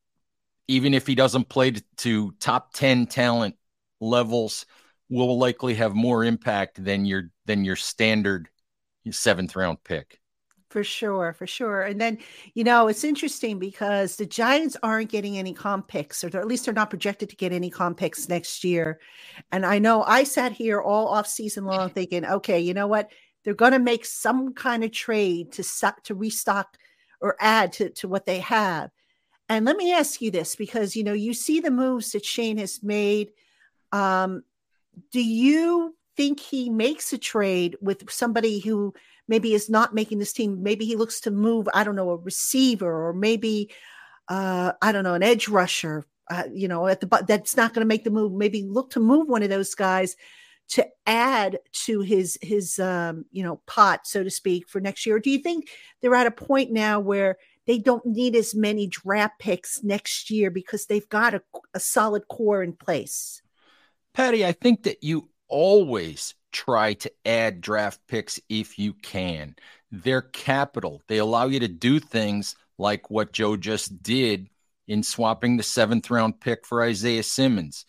even 0.67 0.93
if 0.93 1.07
he 1.07 1.15
doesn't 1.15 1.49
play 1.49 1.71
to, 1.71 1.83
to 1.97 2.31
top 2.39 2.73
10 2.73 3.07
talent 3.07 3.55
levels 3.99 4.65
will 5.09 5.37
likely 5.37 5.73
have 5.75 5.93
more 5.95 6.23
impact 6.23 6.83
than 6.83 7.05
your 7.05 7.31
than 7.45 7.65
your 7.65 7.75
standard 7.75 8.49
seventh 9.11 9.55
round 9.55 9.83
pick. 9.83 10.19
For 10.69 10.83
sure, 10.83 11.33
for 11.33 11.47
sure. 11.47 11.81
And 11.81 11.99
then, 11.99 12.19
you 12.53 12.63
know, 12.63 12.89
it's 12.89 13.03
interesting 13.03 13.57
because 13.57 14.15
the 14.15 14.25
Giants 14.25 14.77
aren't 14.83 15.09
getting 15.09 15.37
any 15.37 15.51
comp 15.51 15.87
picks, 15.87 16.23
or 16.23 16.27
at 16.27 16.47
least 16.47 16.65
they're 16.65 16.73
not 16.75 16.91
projected 16.91 17.29
to 17.29 17.35
get 17.35 17.51
any 17.51 17.71
comp 17.71 17.97
picks 17.97 18.29
next 18.29 18.63
year. 18.63 18.99
And 19.51 19.65
I 19.65 19.79
know 19.79 20.03
I 20.03 20.23
sat 20.23 20.51
here 20.51 20.79
all 20.79 21.07
off 21.07 21.25
season 21.25 21.65
long 21.65 21.89
thinking, 21.93 22.23
okay, 22.23 22.59
you 22.59 22.75
know 22.75 22.85
what? 22.85 23.09
They're 23.43 23.55
going 23.55 23.71
to 23.71 23.79
make 23.79 24.05
some 24.05 24.53
kind 24.53 24.83
of 24.83 24.91
trade 24.91 25.53
to 25.53 25.63
suck 25.63 26.03
to 26.03 26.13
restock 26.13 26.77
or 27.19 27.35
add 27.39 27.73
to, 27.73 27.89
to 27.89 28.07
what 28.07 28.27
they 28.27 28.39
have. 28.39 28.91
And 29.47 29.65
let 29.65 29.75
me 29.75 29.91
ask 29.91 30.21
you 30.21 30.29
this 30.29 30.55
because 30.55 30.95
you 30.95 31.03
know 31.03 31.13
you 31.13 31.33
see 31.33 31.59
the 31.59 31.71
moves 31.71 32.11
that 32.11 32.23
Schoen 32.23 32.57
has 32.59 32.83
made. 32.83 33.31
Um, 33.91 34.43
do 35.11 35.23
you 35.23 35.95
think 36.19 36.41
he 36.41 36.69
makes 36.69 37.13
a 37.13 37.17
trade 37.17 37.77
with 37.79 38.11
somebody 38.11 38.59
who 38.59 38.93
maybe 39.29 39.53
is 39.53 39.69
not 39.69 39.95
making 39.95 40.19
this 40.19 40.33
team. 40.33 40.61
Maybe 40.61 40.85
he 40.85 40.97
looks 40.97 41.21
to 41.21 41.31
move, 41.31 41.69
I 41.73 41.85
don't 41.85 41.95
know, 41.95 42.09
a 42.09 42.17
receiver 42.17 43.07
or 43.07 43.13
maybe, 43.13 43.71
uh, 44.27 44.73
I 44.81 44.91
don't 44.91 45.05
know, 45.05 45.13
an 45.13 45.23
edge 45.23 45.47
rusher, 45.47 46.03
uh, 46.29 46.43
you 46.51 46.67
know, 46.67 46.87
at 46.87 46.99
the 46.99 47.23
that's 47.25 47.55
not 47.55 47.73
going 47.73 47.85
to 47.85 47.87
make 47.87 48.03
the 48.03 48.09
move. 48.09 48.33
Maybe 48.33 48.63
look 48.63 48.89
to 48.91 48.99
move 48.99 49.29
one 49.29 49.43
of 49.43 49.49
those 49.49 49.73
guys 49.75 50.17
to 50.71 50.85
add 51.05 51.59
to 51.85 52.01
his 52.01 52.37
his 52.41 52.79
um, 52.79 53.23
you 53.31 53.41
know 53.41 53.61
pot, 53.65 54.01
so 54.03 54.21
to 54.21 54.29
speak, 54.29 54.67
for 54.67 54.81
next 54.81 55.05
year. 55.05 55.19
do 55.19 55.29
you 55.29 55.39
think 55.39 55.69
they're 56.01 56.13
at 56.15 56.27
a 56.27 56.31
point 56.31 56.69
now 56.69 56.99
where 56.99 57.37
they 57.65 57.77
don't 57.77 58.05
need 58.05 58.35
as 58.35 58.53
many 58.53 58.87
draft 58.87 59.39
picks 59.39 59.81
next 59.83 60.29
year 60.29 60.51
because 60.51 60.85
they've 60.85 61.07
got 61.07 61.33
a, 61.33 61.41
a 61.73 61.79
solid 61.79 62.27
core 62.27 62.61
in 62.61 62.73
place? 62.73 63.41
Patty, 64.13 64.45
I 64.45 64.51
think 64.51 64.83
that 64.83 65.01
you 65.01 65.29
always 65.49 66.35
try 66.51 66.93
to 66.93 67.11
add 67.25 67.61
draft 67.61 67.99
picks 68.07 68.39
if 68.49 68.79
you 68.79 68.93
can. 68.93 69.55
They're 69.91 70.21
capital. 70.21 71.01
They 71.07 71.17
allow 71.17 71.47
you 71.47 71.59
to 71.61 71.67
do 71.67 71.99
things 71.99 72.55
like 72.77 73.09
what 73.09 73.33
Joe 73.33 73.57
just 73.57 74.01
did 74.01 74.49
in 74.87 75.03
swapping 75.03 75.57
the 75.57 75.63
seventh 75.63 76.09
round 76.09 76.39
pick 76.39 76.65
for 76.65 76.83
Isaiah 76.83 77.23
Simmons. 77.23 77.85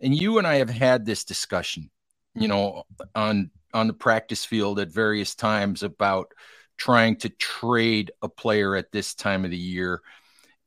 And 0.00 0.14
you 0.14 0.38
and 0.38 0.46
I 0.46 0.56
have 0.56 0.70
had 0.70 1.04
this 1.04 1.24
discussion, 1.24 1.90
you 2.34 2.48
know, 2.48 2.84
on 3.14 3.50
on 3.72 3.86
the 3.88 3.92
practice 3.92 4.44
field 4.44 4.78
at 4.78 4.92
various 4.92 5.34
times 5.34 5.82
about 5.82 6.32
trying 6.76 7.16
to 7.16 7.28
trade 7.28 8.12
a 8.22 8.28
player 8.28 8.76
at 8.76 8.92
this 8.92 9.14
time 9.14 9.44
of 9.44 9.50
the 9.50 9.56
year. 9.56 10.00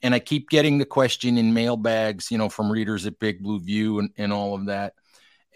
And 0.02 0.14
I 0.14 0.20
keep 0.20 0.50
getting 0.50 0.78
the 0.78 0.86
question 0.86 1.38
in 1.38 1.54
mailbags, 1.54 2.30
you 2.30 2.38
know, 2.38 2.50
from 2.50 2.72
readers 2.72 3.06
at 3.06 3.20
Big 3.20 3.42
Blue 3.42 3.60
View 3.60 4.00
and, 4.00 4.10
and 4.18 4.32
all 4.32 4.54
of 4.54 4.68
that. 4.68 4.94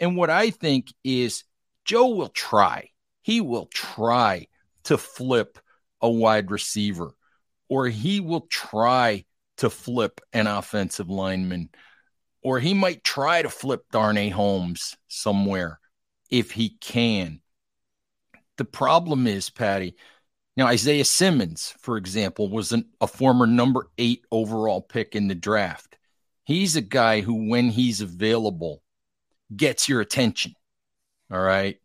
And 0.02 0.18
what 0.18 0.30
I 0.30 0.50
think 0.50 0.92
is 1.04 1.46
Joe 1.86 2.10
will 2.10 2.30
try. 2.30 2.90
He 3.22 3.40
will 3.40 3.68
try 3.68 4.48
to 4.86 4.98
flip 4.98 5.60
a 6.02 6.10
wide 6.10 6.50
receiver, 6.50 7.12
or 7.70 7.88
he 7.88 8.20
will 8.20 8.48
try 8.50 9.26
to 9.58 9.70
flip 9.70 10.20
an 10.34 10.48
offensive 10.48 11.10
lineman, 11.10 11.70
or 12.42 12.60
he 12.60 12.74
might 12.74 13.04
try 13.04 13.44
to 13.44 13.50
flip 13.50 13.86
Darnay 13.92 14.30
Holmes 14.30 14.98
somewhere 15.08 15.80
if 16.32 16.50
he 16.50 16.70
can. 16.82 17.42
The 18.58 18.66
problem 18.66 19.28
is, 19.28 19.52
Patty, 19.52 19.96
now 20.58 20.66
Isaiah 20.66 21.06
Simmons, 21.06 21.76
for 21.80 21.98
example, 21.98 22.50
was 22.50 22.72
an, 22.72 22.86
a 23.00 23.08
former 23.08 23.46
number 23.46 23.88
eight 24.00 24.26
overall 24.32 24.82
pick 24.82 25.16
in 25.16 25.28
the 25.28 25.36
draft. 25.36 26.00
He's 26.44 26.76
a 26.76 26.82
guy 26.82 27.22
who, 27.22 27.50
when 27.50 27.70
he's 27.70 28.02
available, 28.02 28.82
gets 29.56 29.90
your 29.90 30.02
attention. 30.02 30.54
All 31.32 31.42
right. 31.42 31.80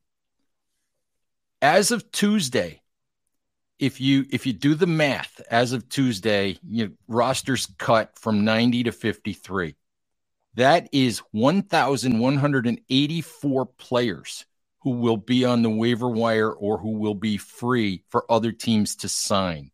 As 1.62 1.90
of 1.90 2.12
Tuesday, 2.12 2.82
if 3.78 4.00
you 4.00 4.24
if 4.30 4.46
you 4.46 4.52
do 4.52 4.74
the 4.74 4.86
math 4.86 5.40
as 5.50 5.72
of 5.72 5.88
Tuesday, 5.88 6.58
you 6.66 6.92
rosters 7.08 7.66
cut 7.78 8.18
from 8.18 8.44
90 8.44 8.84
to 8.84 8.92
53. 8.92 9.74
That 10.54 10.88
is 10.92 11.18
1,184 11.32 13.66
players 13.66 14.46
who 14.80 14.90
will 14.92 15.18
be 15.18 15.44
on 15.44 15.62
the 15.62 15.70
waiver 15.70 16.08
wire 16.08 16.50
or 16.50 16.78
who 16.78 16.92
will 16.92 17.14
be 17.14 17.36
free 17.36 18.02
for 18.08 18.24
other 18.30 18.52
teams 18.52 18.96
to 18.96 19.08
sign. 19.08 19.70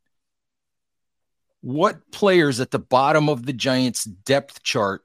What 1.60 2.10
players 2.10 2.58
at 2.58 2.72
the 2.72 2.80
bottom 2.80 3.28
of 3.28 3.46
the 3.46 3.52
Giants' 3.52 4.02
depth 4.04 4.64
chart 4.64 5.04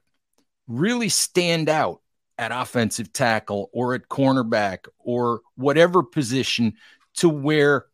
really 0.66 1.10
stand 1.10 1.68
out 1.68 2.00
at 2.38 2.52
offensive 2.52 3.12
tackle 3.12 3.68
or 3.72 3.94
at 3.94 4.08
cornerback 4.08 4.86
or 4.98 5.40
whatever 5.56 6.02
position 6.02 6.74
to 7.14 7.28
where 7.28 7.86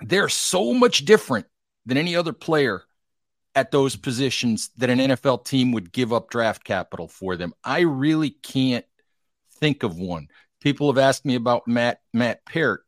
they're 0.00 0.28
so 0.28 0.72
much 0.72 1.04
different 1.04 1.46
than 1.84 1.98
any 1.98 2.16
other 2.16 2.32
player 2.32 2.82
at 3.54 3.70
those 3.70 3.96
positions 3.96 4.70
that 4.76 4.90
an 4.90 4.98
NFL 4.98 5.44
team 5.44 5.72
would 5.72 5.92
give 5.92 6.12
up 6.12 6.30
draft 6.30 6.64
capital 6.64 7.08
for 7.08 7.36
them. 7.36 7.54
I 7.64 7.80
really 7.80 8.30
can't 8.30 8.84
think 9.60 9.82
of 9.82 9.98
one. 9.98 10.28
People 10.60 10.88
have 10.88 10.98
asked 10.98 11.24
me 11.24 11.34
about 11.34 11.68
Matt 11.68 12.00
Matt 12.12 12.44
Peart. 12.44 12.82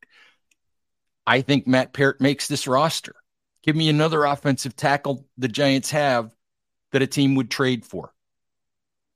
I 1.26 1.42
think 1.42 1.66
Matt 1.66 1.92
Peart 1.92 2.20
makes 2.20 2.48
this 2.48 2.66
roster. 2.66 3.14
Give 3.62 3.76
me 3.76 3.88
another 3.88 4.24
offensive 4.24 4.76
tackle 4.76 5.26
the 5.36 5.48
Giants 5.48 5.90
have 5.90 6.34
that 6.92 7.02
a 7.02 7.06
team 7.06 7.34
would 7.34 7.50
trade 7.50 7.84
for. 7.84 8.12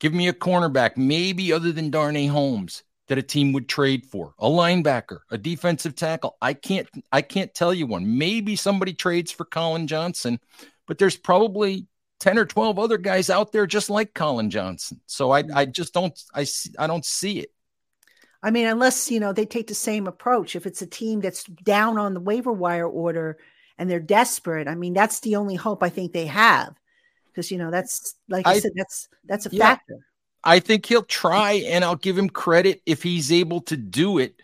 Give 0.02 0.12
me 0.12 0.26
a 0.26 0.32
cornerback, 0.32 0.96
maybe 0.96 1.52
other 1.52 1.70
than 1.70 1.88
Darnay 1.88 2.26
Holmes, 2.26 2.82
that 3.06 3.18
a 3.18 3.22
team 3.22 3.52
would 3.52 3.68
trade 3.68 4.04
for. 4.04 4.34
A 4.40 4.48
linebacker, 4.48 5.20
a 5.30 5.38
defensive 5.38 5.94
tackle. 5.94 6.36
I 6.42 6.54
can't 6.54 6.88
I 7.12 7.22
can't 7.22 7.54
tell 7.54 7.72
you 7.72 7.86
one. 7.86 8.18
Maybe 8.18 8.56
somebody 8.56 8.94
trades 8.94 9.30
for 9.30 9.44
Collin 9.44 9.86
Johnson, 9.86 10.40
but 10.88 10.98
there's 10.98 11.16
probably 11.16 11.86
10 12.18 12.36
or 12.36 12.46
12 12.46 12.80
other 12.80 12.98
guys 12.98 13.30
out 13.30 13.52
there 13.52 13.64
just 13.64 13.90
like 13.90 14.12
Collin 14.12 14.50
Johnson. 14.50 15.00
So 15.06 15.30
I 15.30 15.38
I 15.38 15.42
mm-hmm. 15.42 15.70
just 15.70 15.94
don't 15.94 16.20
I 16.34 16.44
see, 16.44 16.72
I 16.76 16.88
don't 16.88 17.04
see 17.04 17.38
it. 17.38 17.52
I 18.42 18.50
mean, 18.50 18.66
unless 18.66 19.08
you 19.08 19.20
know 19.20 19.32
they 19.32 19.46
take 19.46 19.68
the 19.68 19.74
same 19.74 20.08
approach. 20.08 20.56
If 20.56 20.66
it's 20.66 20.82
a 20.82 20.86
team 20.86 21.20
that's 21.20 21.44
down 21.44 21.96
on 21.96 22.14
the 22.14 22.20
waiver 22.20 22.52
wire 22.52 22.88
order 22.88 23.38
and 23.78 23.88
they're 23.88 24.00
desperate, 24.00 24.66
I 24.66 24.74
mean, 24.74 24.94
that's 24.94 25.20
the 25.20 25.36
only 25.36 25.54
hope 25.54 25.80
I 25.80 25.90
think 25.90 26.12
they 26.12 26.26
have 26.26 26.74
because 27.32 27.50
you 27.50 27.58
know 27.58 27.70
that's 27.70 28.14
like 28.28 28.46
I, 28.46 28.52
I, 28.52 28.58
said 28.58 28.72
that's 28.74 29.08
that's 29.24 29.46
a 29.46 29.50
yeah, 29.52 29.66
factor. 29.66 30.06
I 30.44 30.58
think 30.58 30.86
he'll 30.86 31.02
try, 31.02 31.52
and 31.66 31.84
I'll 31.84 31.96
give 31.96 32.18
him 32.18 32.28
credit 32.28 32.82
if 32.86 33.02
he's 33.02 33.32
able 33.32 33.60
to 33.62 33.76
do 33.76 34.18
it. 34.18 34.40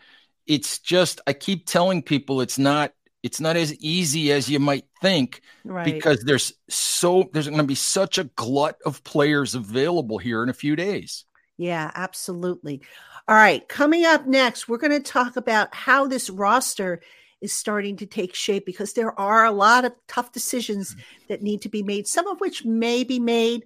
It's 0.47 0.79
just 0.79 1.21
I 1.27 1.33
keep 1.33 1.67
telling 1.67 2.03
people 2.03 2.41
it's 2.41 2.59
not 2.59 2.93
it's 3.23 3.41
not 3.41 3.57
as 3.57 3.75
easy 3.77 4.33
as 4.33 4.49
you 4.49 4.61
might 4.61 4.87
think 5.01 5.43
right. 5.65 5.85
because 5.85 6.23
there's 6.25 6.53
so 6.69 7.29
there's 7.33 7.49
going 7.49 7.59
to 7.59 7.65
be 7.65 7.75
such 7.75 8.19
a 8.19 8.25
glut 8.25 8.79
of 8.87 9.03
players 9.05 9.55
available 9.55 10.19
here 10.19 10.43
in 10.43 10.49
a 10.49 10.55
few 10.55 10.77
days. 10.77 11.25
Yeah, 11.57 11.91
absolutely. 11.95 12.83
All 13.27 13.35
right, 13.35 13.69
coming 13.69 14.07
up 14.07 14.27
next, 14.27 14.69
we're 14.69 14.79
going 14.79 14.93
to 14.93 15.01
talk 15.01 15.37
about 15.37 15.75
how 15.75 16.07
this 16.07 16.31
roster 16.31 17.01
is 17.41 17.53
starting 17.53 17.97
to 17.97 18.07
take 18.07 18.35
shape 18.35 18.67
because 18.67 18.93
there 18.93 19.19
are 19.19 19.45
a 19.45 19.53
lot 19.53 19.85
of 19.85 19.93
tough 20.07 20.33
decisions 20.33 20.93
mm-hmm. 20.93 21.01
that 21.29 21.43
need 21.43 21.63
to 21.63 21.69
be 21.69 21.83
made, 21.83 22.07
some 22.07 22.27
of 22.27 22.41
which 22.41 22.65
may 22.65 23.05
be 23.05 23.19
made 23.19 23.65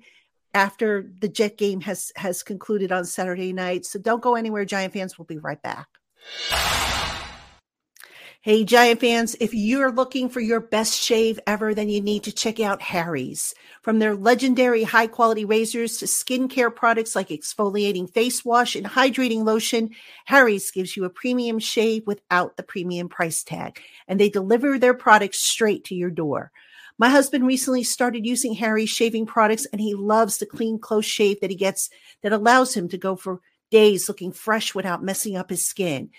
after 0.54 1.10
the 1.18 1.28
Jet 1.28 1.56
game 1.56 1.80
has 1.80 2.12
has 2.16 2.42
concluded 2.42 2.92
on 2.92 3.04
Saturday 3.04 3.52
night. 3.52 3.86
So 3.86 3.98
don't 3.98 4.22
go 4.22 4.34
anywhere, 4.34 4.64
Giant 4.64 4.92
fans. 4.92 5.18
We'll 5.18 5.26
be 5.26 5.38
right 5.38 5.60
back. 5.62 5.88
Hey, 8.44 8.64
Giant 8.64 8.98
fans, 8.98 9.36
if 9.38 9.54
you're 9.54 9.92
looking 9.92 10.28
for 10.28 10.40
your 10.40 10.58
best 10.58 11.00
shave 11.00 11.38
ever, 11.46 11.74
then 11.74 11.88
you 11.88 12.00
need 12.00 12.24
to 12.24 12.32
check 12.32 12.58
out 12.58 12.82
Harry's. 12.82 13.54
From 13.82 14.00
their 14.00 14.16
legendary 14.16 14.82
high 14.82 15.06
quality 15.06 15.44
razors 15.44 15.98
to 15.98 16.06
skincare 16.06 16.74
products 16.74 17.14
like 17.14 17.28
exfoliating 17.28 18.12
face 18.12 18.44
wash 18.44 18.74
and 18.74 18.84
hydrating 18.84 19.44
lotion, 19.44 19.90
Harry's 20.24 20.72
gives 20.72 20.96
you 20.96 21.04
a 21.04 21.08
premium 21.08 21.60
shave 21.60 22.04
without 22.04 22.56
the 22.56 22.64
premium 22.64 23.08
price 23.08 23.44
tag, 23.44 23.80
and 24.08 24.18
they 24.18 24.28
deliver 24.28 24.76
their 24.76 24.92
products 24.92 25.38
straight 25.38 25.84
to 25.84 25.94
your 25.94 26.10
door. 26.10 26.50
My 26.98 27.10
husband 27.10 27.46
recently 27.46 27.84
started 27.84 28.26
using 28.26 28.54
Harry's 28.54 28.90
shaving 28.90 29.24
products, 29.24 29.66
and 29.66 29.80
he 29.80 29.94
loves 29.94 30.38
the 30.38 30.46
clean, 30.46 30.80
close 30.80 31.06
shave 31.06 31.38
that 31.42 31.50
he 31.50 31.56
gets 31.56 31.90
that 32.22 32.32
allows 32.32 32.74
him 32.74 32.88
to 32.88 32.98
go 32.98 33.14
for 33.14 33.40
days 33.70 34.08
looking 34.08 34.32
fresh 34.32 34.74
without 34.74 35.04
messing 35.04 35.36
up 35.36 35.48
his 35.48 35.64
skin. 35.64 36.10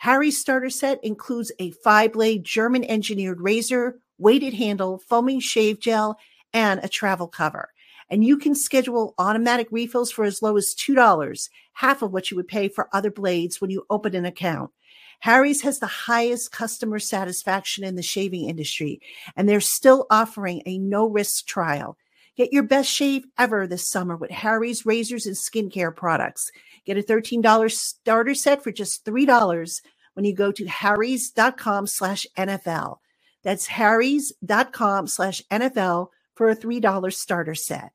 Harry's 0.00 0.40
starter 0.40 0.70
set 0.70 0.98
includes 1.04 1.52
a 1.58 1.72
five 1.72 2.14
blade 2.14 2.42
German 2.42 2.82
engineered 2.84 3.38
razor, 3.38 4.00
weighted 4.16 4.54
handle, 4.54 4.98
foaming 4.98 5.40
shave 5.40 5.78
gel, 5.78 6.18
and 6.54 6.80
a 6.82 6.88
travel 6.88 7.28
cover. 7.28 7.68
And 8.08 8.24
you 8.24 8.38
can 8.38 8.54
schedule 8.54 9.14
automatic 9.18 9.68
refills 9.70 10.10
for 10.10 10.24
as 10.24 10.40
low 10.40 10.56
as 10.56 10.74
$2, 10.74 11.48
half 11.74 12.00
of 12.00 12.12
what 12.12 12.30
you 12.30 12.36
would 12.38 12.48
pay 12.48 12.66
for 12.68 12.88
other 12.94 13.10
blades 13.10 13.60
when 13.60 13.68
you 13.68 13.84
open 13.90 14.14
an 14.14 14.24
account. 14.24 14.70
Harry's 15.18 15.60
has 15.60 15.80
the 15.80 15.86
highest 15.86 16.50
customer 16.50 16.98
satisfaction 16.98 17.84
in 17.84 17.96
the 17.96 18.02
shaving 18.02 18.48
industry, 18.48 19.02
and 19.36 19.46
they're 19.46 19.60
still 19.60 20.06
offering 20.10 20.62
a 20.64 20.78
no 20.78 21.06
risk 21.06 21.46
trial. 21.46 21.98
Get 22.36 22.52
your 22.52 22.62
best 22.62 22.90
shave 22.90 23.24
ever 23.38 23.66
this 23.66 23.88
summer 23.88 24.16
with 24.16 24.30
Harry's 24.30 24.86
razors 24.86 25.26
and 25.26 25.36
skincare 25.36 25.94
products. 25.94 26.50
Get 26.86 26.96
a 26.96 27.02
$13 27.02 27.70
starter 27.70 28.34
set 28.34 28.62
for 28.62 28.72
just 28.72 29.04
$3 29.04 29.80
when 30.14 30.24
you 30.24 30.34
go 30.34 30.52
to 30.52 30.66
harrys.com 30.66 31.86
slash 31.86 32.26
NFL. 32.36 32.98
That's 33.42 33.66
harrys.com 33.66 35.06
slash 35.06 35.42
NFL 35.50 36.08
for 36.34 36.50
a 36.50 36.56
$3 36.56 37.12
starter 37.12 37.54
set. 37.54 37.92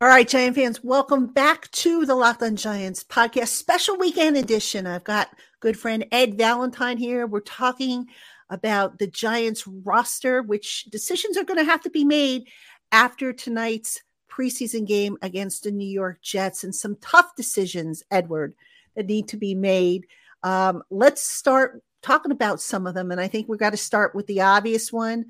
All 0.00 0.08
right, 0.08 0.28
Giant 0.28 0.56
fans, 0.56 0.84
welcome 0.84 1.26
back 1.26 1.70
to 1.70 2.04
the 2.04 2.14
Locked 2.14 2.42
on 2.42 2.56
Giants 2.56 3.02
podcast 3.02 3.48
special 3.48 3.96
weekend 3.96 4.36
edition. 4.36 4.86
I've 4.86 5.04
got 5.04 5.30
good 5.60 5.78
friend 5.78 6.04
Ed 6.12 6.36
Valentine 6.36 6.98
here. 6.98 7.26
We're 7.26 7.40
talking 7.40 8.06
about 8.50 8.98
the 8.98 9.06
Giants 9.06 9.66
roster, 9.66 10.42
which 10.42 10.84
decisions 10.84 11.36
are 11.36 11.44
going 11.44 11.58
to 11.58 11.70
have 11.70 11.82
to 11.82 11.90
be 11.90 12.04
made 12.04 12.48
after 12.92 13.32
tonight's 13.32 14.02
preseason 14.30 14.86
game 14.86 15.16
against 15.22 15.64
the 15.64 15.70
New 15.70 15.88
York 15.88 16.20
Jets 16.22 16.64
and 16.64 16.74
some 16.74 16.96
tough 17.00 17.34
decisions, 17.36 18.02
Edward, 18.10 18.54
that 18.94 19.06
need 19.06 19.28
to 19.28 19.36
be 19.36 19.54
made. 19.54 20.06
Um, 20.42 20.82
let's 20.90 21.22
start 21.22 21.82
talking 22.02 22.32
about 22.32 22.60
some 22.60 22.86
of 22.86 22.94
them. 22.94 23.10
And 23.10 23.20
I 23.20 23.28
think 23.28 23.48
we've 23.48 23.58
got 23.58 23.70
to 23.70 23.76
start 23.76 24.14
with 24.14 24.26
the 24.26 24.42
obvious 24.42 24.92
one 24.92 25.26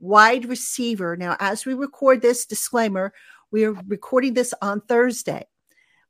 wide 0.00 0.44
receiver. 0.44 1.16
Now, 1.16 1.36
as 1.40 1.64
we 1.64 1.74
record 1.74 2.20
this 2.20 2.46
disclaimer, 2.46 3.12
we 3.50 3.64
are 3.64 3.72
recording 3.86 4.34
this 4.34 4.52
on 4.60 4.80
Thursday. 4.82 5.46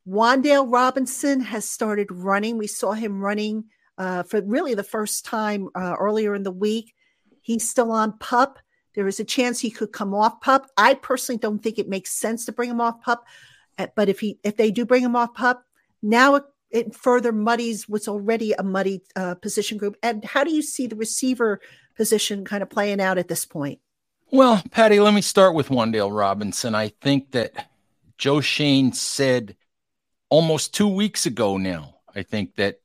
Wan'Dale 0.07 0.71
Robinson 0.71 1.41
has 1.41 1.69
started 1.69 2.11
running. 2.11 2.59
We 2.59 2.67
saw 2.67 2.93
him 2.93 3.21
running 3.21 3.65
uh, 3.99 4.23
for 4.23 4.40
really 4.43 4.75
the 4.75 4.83
first 4.83 5.25
time 5.25 5.69
uh, 5.75 5.95
earlier 5.99 6.35
in 6.35 6.45
the 6.45 6.50
week. 6.50 6.95
He's 7.40 7.69
still 7.69 7.90
on 7.90 8.17
pup. 8.19 8.59
There 8.95 9.09
is 9.09 9.21
a 9.21 9.25
chance 9.25 9.61
he 9.61 9.71
could 9.71 9.93
come 9.93 10.14
off 10.14 10.40
pup. 10.40 10.71
I 10.76 10.95
personally 10.95 11.38
don't 11.38 11.62
think 11.62 11.78
it 11.78 11.88
makes 11.88 12.11
sense 12.11 12.45
to 12.47 12.52
bring 12.52 12.71
him 12.71 12.81
off 12.81 13.00
pup, 13.02 13.25
uh, 13.76 13.88
but 13.95 14.09
if 14.09 14.21
he 14.21 14.38
if 14.43 14.57
they 14.57 14.71
do 14.71 14.85
bring 14.85 15.02
him 15.02 15.17
off 15.17 15.35
pup, 15.35 15.64
now 16.02 16.37
it, 16.37 16.45
it 16.71 16.95
further 16.95 17.33
muddies 17.33 17.88
what's 17.88 18.09
already 18.09 18.52
a 18.52 18.62
muddy 18.62 19.02
uh, 19.17 19.35
position 19.35 19.78
group. 19.78 19.97
And 20.02 20.25
how 20.25 20.45
do 20.45 20.52
you 20.52 20.62
see 20.62 20.87
the 20.87 20.97
receiver 20.97 21.61
position 21.97 22.45
kind 22.45 22.62
of 22.62 22.71
playing 22.71 23.00
out 23.00 23.19
at 23.19 23.28
this 23.28 23.45
point? 23.45 23.81
Well, 24.31 24.62
Patty, 24.71 25.00
let 25.00 25.14
me 25.14 25.23
start 25.23 25.55
with 25.55 25.69
Wan'Dale 25.69 26.14
Robinson. 26.14 26.75
I 26.75 26.88
think 26.88 27.31
that 27.31 27.71
Joe 28.19 28.40
Schoen 28.40 28.93
said 28.93 29.57
almost 30.28 30.75
two 30.75 30.88
weeks 30.88 31.25
ago 31.25 31.57
now. 31.57 31.95
I 32.14 32.23
think 32.23 32.57
that 32.57 32.81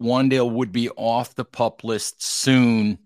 Wan'Dale 0.00 0.50
would 0.50 0.72
be 0.72 0.90
off 0.90 1.34
the 1.34 1.44
pup 1.44 1.84
list 1.84 2.22
soon. 2.22 2.98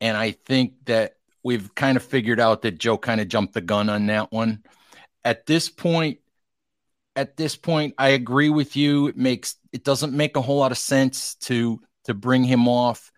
And 0.00 0.16
I 0.16 0.32
think 0.32 0.84
that 0.86 1.16
we've 1.42 1.74
kind 1.74 1.96
of 1.96 2.02
figured 2.02 2.40
out 2.40 2.62
that 2.62 2.78
Joe 2.78 2.98
kind 2.98 3.20
of 3.20 3.28
jumped 3.28 3.54
the 3.54 3.60
gun 3.60 3.88
on 3.88 4.06
that 4.06 4.32
one. 4.32 4.64
At 5.24 5.46
this 5.46 5.68
point, 5.68 6.18
at 7.16 7.36
this 7.36 7.56
point, 7.56 7.94
I 7.96 8.08
agree 8.08 8.50
with 8.50 8.76
you. 8.76 9.06
It 9.06 9.16
makes 9.16 9.56
it 9.72 9.84
doesn't 9.84 10.12
make 10.12 10.36
a 10.36 10.42
whole 10.42 10.58
lot 10.58 10.72
of 10.72 10.78
sense 10.78 11.36
to 11.36 11.80
to 12.04 12.14
bring 12.14 12.44
him 12.44 12.68
off 12.68 13.12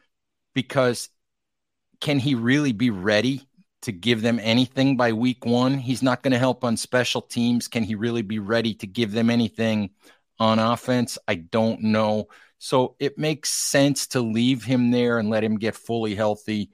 because 0.54 1.08
can 2.00 2.18
he 2.18 2.34
really 2.34 2.72
be 2.72 2.90
ready 2.90 3.48
to 3.86 3.92
give 3.92 4.20
them 4.20 4.40
anything 4.42 4.96
by 4.96 5.12
week 5.12 5.46
one. 5.46 5.78
He's 5.78 6.02
not 6.02 6.24
going 6.24 6.32
to 6.32 6.40
help 6.40 6.64
on 6.64 6.76
special 6.76 7.22
teams. 7.22 7.68
Can 7.68 7.84
he 7.84 7.94
really 7.94 8.22
be 8.22 8.40
ready 8.40 8.74
to 8.74 8.86
give 8.86 9.12
them 9.12 9.30
anything 9.30 9.90
on 10.40 10.58
offense? 10.58 11.18
I 11.28 11.36
don't 11.36 11.80
know. 11.82 12.26
So 12.58 12.96
it 12.98 13.18
makes 13.18 13.50
sense 13.50 14.08
to 14.08 14.20
leave 14.20 14.64
him 14.64 14.90
there 14.90 15.18
and 15.18 15.28
let 15.28 15.44
him 15.44 15.58
get 15.58 15.76
fully 15.76 16.14
healthy 16.14 16.70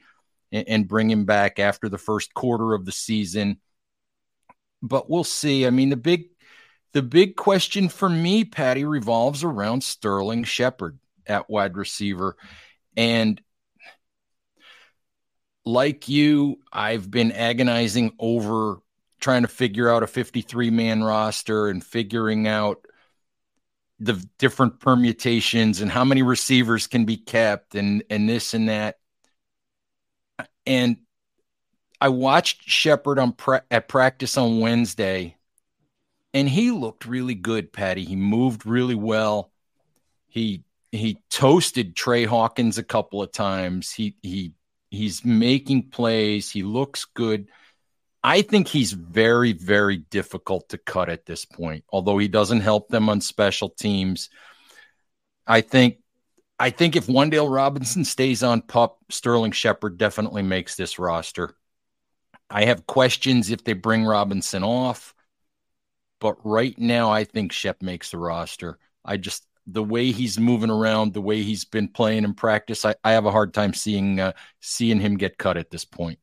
and, 0.51 0.69
and 0.69 0.89
bring 0.89 1.11
him 1.11 1.25
back 1.25 1.59
after 1.59 1.89
the 1.89 1.99
first 1.99 2.35
quarter 2.35 2.75
of 2.75 2.85
the 2.85 2.93
season. 2.93 3.59
But 4.81 5.11
we'll 5.11 5.25
see. 5.25 5.67
I 5.67 5.71
mean, 5.71 5.91
the 5.91 5.97
big 5.97 6.27
the 6.93 7.03
big 7.03 7.37
question 7.37 7.89
for 7.89 8.09
me, 8.09 8.45
Patty, 8.45 8.85
revolves 8.85 9.45
around 9.45 9.83
Sterling 9.83 10.45
Shepard 10.45 10.99
at 11.27 11.49
wide 11.49 11.77
receiver. 11.77 12.37
And 12.97 13.41
like 15.65 16.09
you, 16.09 16.59
I've 16.73 17.11
been 17.11 17.33
agonizing 17.33 18.13
over 18.19 18.79
trying 19.21 19.43
to 19.43 19.49
figure 19.49 19.89
out 19.89 20.03
a 20.03 20.07
53 20.07 20.71
man 20.71 21.03
roster 21.03 21.69
and 21.69 21.83
figuring 21.83 22.47
out 22.47 22.85
the 24.03 24.25
different 24.39 24.81
permutations 24.81 25.81
and 25.81 25.91
how 25.91 26.05
many 26.05 26.23
receivers 26.23 26.87
can 26.89 27.05
be 27.05 27.17
kept 27.17 27.75
and 27.75 28.03
and 28.11 28.29
this 28.29 28.53
and 28.53 28.69
that. 28.69 28.97
And 30.67 30.97
I 32.01 32.09
watched 32.09 32.69
Shepard 32.69 33.21
on 33.21 33.33
pra- 33.33 33.65
at 33.71 33.89
practice 33.89 34.37
on 34.37 34.59
Wednesday, 34.59 35.37
and 36.35 36.49
he 36.49 36.73
looked 36.73 37.07
really 37.07 37.37
good, 37.37 37.73
Patty. 37.73 38.05
He 38.05 38.17
moved 38.17 38.67
really 38.67 38.97
well. 38.97 39.53
He 40.29 40.65
he 40.91 41.19
toasted 41.31 41.95
Tre 41.95 42.25
Hawkins 42.25 42.79
a 42.79 42.83
couple 42.83 43.23
of 43.23 43.31
times. 43.31 43.93
He 43.93 44.17
he 44.23 44.53
he's 44.91 45.25
making 45.25 45.91
plays. 45.91 46.51
He 46.51 46.65
looks 46.65 47.05
good. 47.05 47.49
I 48.25 48.43
think 48.43 48.69
he's 48.69 48.93
very, 48.93 49.53
very 49.53 49.97
difficult 49.97 50.69
to 50.69 50.79
cut 50.79 51.09
at 51.09 51.27
this 51.27 51.45
point, 51.45 51.85
although 51.91 52.19
he 52.19 52.29
doesn't 52.29 52.61
help 52.61 52.89
them 52.89 53.09
on 53.09 53.21
special 53.21 53.69
teams. 53.69 54.31
I 55.47 55.61
think 55.61 55.99
I 56.59 56.71
think 56.71 56.95
if 56.95 57.09
Wan'Dale 57.09 57.53
Robinson 57.53 58.05
stays 58.05 58.45
on 58.45 58.63
pup, 58.63 58.99
Sterling 59.11 59.51
Shepard 59.51 59.99
definitely 59.99 60.43
makes 60.43 60.77
this 60.77 60.99
roster. 60.99 61.57
I 62.49 62.67
have 62.67 62.87
questions 62.87 63.51
if 63.51 63.65
they 63.65 63.73
bring 63.73 64.05
Robinson 64.05 64.63
off, 64.63 65.15
but 66.21 66.37
right 66.45 66.79
now 66.79 67.11
I 67.11 67.25
think 67.25 67.51
Shep 67.51 67.83
makes 67.83 68.11
the 68.13 68.19
roster. 68.19 68.79
I 69.05 69.17
just 69.17 69.45
the 69.67 69.83
way 69.83 70.13
he's 70.13 70.39
moving 70.39 70.71
around, 70.71 71.15
the 71.15 71.21
way 71.21 71.43
he's 71.43 71.65
been 71.65 71.89
playing 71.89 72.25
in 72.25 72.35
practice, 72.35 72.85
I, 72.85 72.95
I 73.03 73.13
have 73.13 73.27
a 73.27 73.33
hard 73.33 73.55
time 73.55 73.75
seeing 73.75 74.21
uh, 74.21 74.33
seeing 74.61 75.01
him 75.01 75.17
get 75.17 75.39
cut 75.39 75.57
at 75.57 75.71
this 75.71 75.85
point. 75.85 76.19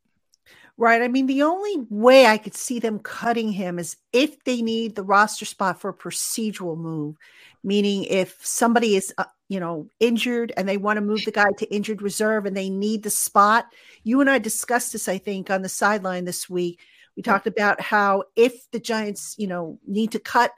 Right. 0.79 1.01
I 1.01 1.09
mean, 1.09 1.25
the 1.25 1.43
only 1.43 1.85
way 1.89 2.25
I 2.25 2.37
could 2.37 2.55
see 2.55 2.79
them 2.79 2.99
cutting 2.99 3.51
him 3.51 3.79
is 3.79 3.97
if 4.13 4.41
they 4.45 4.61
need 4.61 4.95
the 4.95 5.03
roster 5.03 5.43
spot 5.43 5.81
for 5.81 5.89
a 5.89 5.93
procedural 5.93 6.77
move, 6.77 7.17
meaning 7.65 8.05
if 8.05 8.39
somebody 8.45 8.95
is, 8.95 9.13
uh, 9.17 9.25
you 9.49 9.59
know, 9.59 9.89
injured 9.99 10.53
and 10.55 10.69
they 10.69 10.77
want 10.77 10.95
to 10.95 11.01
move 11.01 11.25
the 11.25 11.31
guy 11.31 11.49
to 11.57 11.69
injured 11.69 12.01
reserve 12.01 12.45
and 12.45 12.55
they 12.55 12.69
need 12.69 13.03
the 13.03 13.09
spot. 13.09 13.65
You 14.05 14.21
and 14.21 14.29
I 14.29 14.39
discussed 14.39 14.93
this, 14.93 15.09
I 15.09 15.17
think, 15.17 15.49
on 15.49 15.63
the 15.63 15.67
sideline 15.67 16.23
this 16.23 16.49
week. 16.49 16.79
We 17.17 17.23
talked 17.23 17.45
about 17.45 17.81
how 17.81 18.23
if 18.37 18.71
the 18.71 18.79
Giants, 18.79 19.35
you 19.37 19.47
know, 19.47 19.79
need 19.85 20.13
to 20.13 20.19
cut 20.19 20.53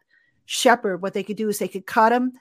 Shepard, 0.46 1.02
what 1.02 1.16
they 1.16 1.24
could 1.24 1.38
do 1.38 1.50
is 1.50 1.58
they 1.58 1.68
could 1.68 1.88
cut 1.88 2.12
him 2.12 2.34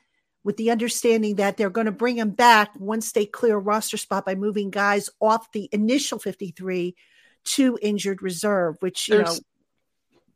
with 0.45 0.59
the 0.59 0.71
understanding 0.71 1.37
that 1.37 1.57
they're 1.57 1.71
going 1.71 1.87
to 1.87 1.93
bring 1.93 2.19
him 2.19 2.33
back 2.33 2.73
once 2.79 3.13
they 3.13 3.25
clear 3.25 3.57
a 3.57 3.59
roster 3.59 3.97
spot 3.97 4.27
by 4.27 4.35
moving 4.35 4.69
guys 4.69 5.09
off 5.19 5.51
the 5.53 5.71
initial 5.73 6.19
53 6.19 6.95
to 7.45 7.79
injured 7.81 8.23
reserve, 8.23 8.77
which 8.81 9.09
you 9.09 9.17
there's, 9.17 9.41
know 9.41 9.47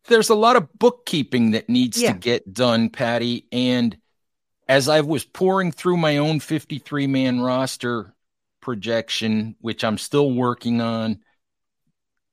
there's 0.09 0.31
a 0.31 0.35
lot 0.35 0.57
of 0.57 0.73
bookkeeping 0.79 1.53
that 1.53 1.69
needs 1.69 2.01
yeah. 2.01 2.13
to 2.13 2.19
get 2.19 2.53
done, 2.53 2.91
Patty. 2.91 3.47
And 3.53 3.97
as 4.69 4.89
I 4.89 5.01
was 5.01 5.25
pouring 5.25 5.73
through 5.73 5.97
my 5.97 6.19
own 6.19 6.41
53 6.41 7.07
man 7.07 7.41
roster 7.41 8.15
projection, 8.61 9.57
which 9.61 9.85
I'm 9.85 9.99
still 9.99 10.33
working 10.33 10.81
on, 10.81 11.21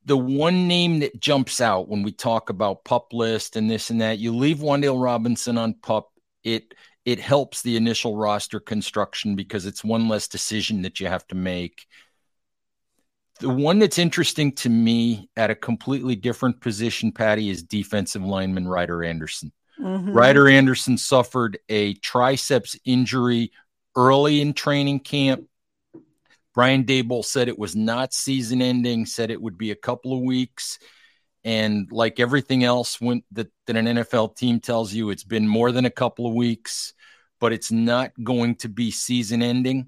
the 0.06 0.17
one 0.17 0.67
name 0.67 1.00
that 1.00 1.19
jumps 1.19 1.62
out 1.62 1.88
when 1.88 2.04
we 2.04 2.12
talk 2.12 2.50
about 2.50 2.84
pup 2.84 3.13
list 3.13 3.56
and 3.56 3.69
this 3.69 3.89
and 3.89 4.02
that, 4.02 4.17
you 4.17 4.36
leave 4.36 4.58
Wan'Dale 4.58 5.02
Robinson 5.02 5.58
on 5.58 5.76
pup, 5.76 6.12
it 6.43 6.74
it 7.04 7.19
helps 7.19 7.62
the 7.62 7.78
initial 7.78 8.15
roster 8.15 8.60
construction 8.60 9.36
because 9.36 9.65
it's 9.65 9.84
one 9.84 10.08
less 10.08 10.28
decision 10.28 10.84
that 10.84 11.00
you 11.00 11.08
have 11.08 11.26
to 11.28 11.36
make. 11.36 11.88
The 13.41 13.49
one 13.49 13.80
that's 13.80 13.97
interesting 13.97 14.51
to 14.58 14.69
me 14.69 15.27
at 15.36 15.49
a 15.49 15.56
completely 15.56 16.15
different 16.15 16.62
position, 16.62 17.12
Patty, 17.12 17.49
is 17.49 17.63
defensive 17.63 18.21
lineman 18.21 18.67
Ryder 18.67 19.04
Anderson. 19.04 19.51
Mm-hmm. 19.80 20.13
Ryder 20.13 20.47
Anderson 20.47 20.95
suffered 20.95 21.58
a 21.67 21.95
triceps 21.95 22.77
injury 22.86 23.51
early 23.95 24.41
in 24.41 24.54
training 24.54 24.99
camp. 24.99 25.45
Brian 26.54 26.84
Daboll 26.84 27.25
said 27.25 27.47
it 27.47 27.58
was 27.58 27.75
not 27.75 28.13
season 28.13 28.62
ending, 28.62 29.08
said 29.08 29.32
it 29.32 29.41
would 29.41 29.58
be 29.58 29.71
a 29.71 29.75
couple 29.75 30.13
of 30.13 30.21
weeks. 30.21 30.77
And 31.43 31.91
like 31.91 32.19
everything 32.19 32.63
else 32.63 33.01
when, 33.01 33.23
that, 33.32 33.47
that 33.65 33.75
an 33.75 33.88
NFL 33.88 34.36
team 34.36 34.60
tells 34.60 34.93
you, 34.93 35.10
it's 35.10 35.23
been 35.23 35.47
more 35.47 35.71
than 35.71 35.86
a 35.86 35.89
couple 35.89 36.27
of 36.27 36.36
weeks, 36.36 36.93
but 37.39 37.54
it's 37.54 37.71
not 37.71 38.12
going 38.23 38.58
to 38.58 38.69
be 38.69 38.91
season 38.91 39.41
ending. 39.41 39.88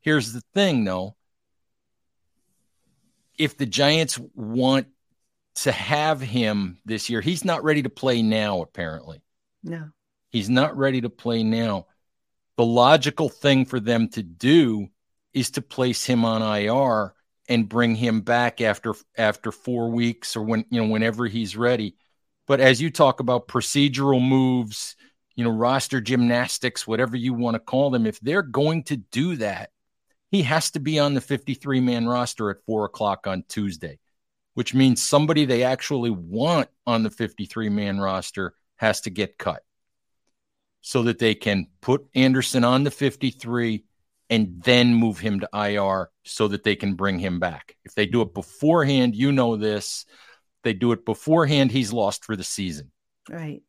Here's 0.00 0.32
the 0.32 0.42
thing, 0.54 0.84
though 0.84 1.16
if 3.38 3.56
the 3.56 3.66
Giants 3.66 4.18
want 4.34 4.86
to 5.56 5.72
have 5.72 6.20
him 6.20 6.78
this 6.84 7.08
year, 7.08 7.20
he's 7.20 7.44
not 7.44 7.64
ready 7.64 7.82
to 7.82 7.90
play 7.90 8.22
now, 8.22 8.60
apparently. 8.62 9.22
No. 9.62 9.90
He's 10.30 10.50
not 10.50 10.76
ready 10.76 11.00
to 11.00 11.10
play 11.10 11.42
now. 11.42 11.86
The 12.56 12.64
logical 12.64 13.28
thing 13.28 13.64
for 13.64 13.80
them 13.80 14.08
to 14.10 14.22
do 14.22 14.88
is 15.32 15.50
to 15.52 15.62
place 15.62 16.04
him 16.04 16.24
on 16.24 16.42
IR 16.42 17.14
and 17.48 17.68
bring 17.68 17.94
him 17.94 18.20
back 18.20 18.60
after 18.60 18.94
after 19.18 19.52
4 19.52 19.90
weeks 19.90 20.36
or 20.36 20.42
when 20.42 20.64
you 20.70 20.80
know 20.80 20.88
whenever 20.88 21.26
he's 21.26 21.56
ready. 21.56 21.96
But 22.46 22.60
as 22.60 22.80
you 22.80 22.90
talk 22.90 23.20
about 23.20 23.48
procedural 23.48 24.26
moves, 24.26 24.96
you 25.34 25.44
know, 25.44 25.50
roster 25.50 26.00
gymnastics, 26.00 26.86
whatever 26.86 27.16
you 27.16 27.34
want 27.34 27.54
to 27.54 27.58
call 27.58 27.90
them, 27.90 28.06
if 28.06 28.20
they're 28.20 28.42
going 28.42 28.84
to 28.84 28.96
do 28.96 29.36
that, 29.36 29.70
he 30.34 30.42
has 30.42 30.70
to 30.72 30.80
be 30.80 30.98
on 30.98 31.14
the 31.14 31.20
53 31.20 31.80
man 31.80 32.06
roster 32.06 32.50
at 32.50 32.64
four 32.66 32.84
o'clock 32.84 33.26
on 33.26 33.44
Tuesday, 33.48 33.98
which 34.54 34.74
means 34.74 35.02
somebody 35.02 35.44
they 35.44 35.62
actually 35.62 36.10
want 36.10 36.68
on 36.86 37.02
the 37.02 37.10
53 37.10 37.68
man 37.68 38.00
roster 38.00 38.54
has 38.76 39.02
to 39.02 39.10
get 39.10 39.38
cut 39.38 39.62
so 40.80 41.04
that 41.04 41.18
they 41.18 41.34
can 41.34 41.68
put 41.80 42.06
Anderson 42.14 42.64
on 42.64 42.84
the 42.84 42.90
53 42.90 43.84
and 44.28 44.62
then 44.62 44.94
move 44.94 45.18
him 45.18 45.40
to 45.40 45.48
IR 45.54 46.10
so 46.24 46.48
that 46.48 46.64
they 46.64 46.76
can 46.76 46.94
bring 46.94 47.18
him 47.18 47.38
back. 47.38 47.76
If 47.84 47.94
they 47.94 48.06
do 48.06 48.20
it 48.22 48.34
beforehand, 48.34 49.14
you 49.14 49.32
know 49.32 49.56
this. 49.56 50.04
They 50.62 50.72
do 50.72 50.92
it 50.92 51.04
beforehand, 51.04 51.70
he's 51.70 51.92
lost 51.92 52.24
for 52.24 52.36
the 52.36 52.44
season. 52.44 52.90
Right. 53.30 53.62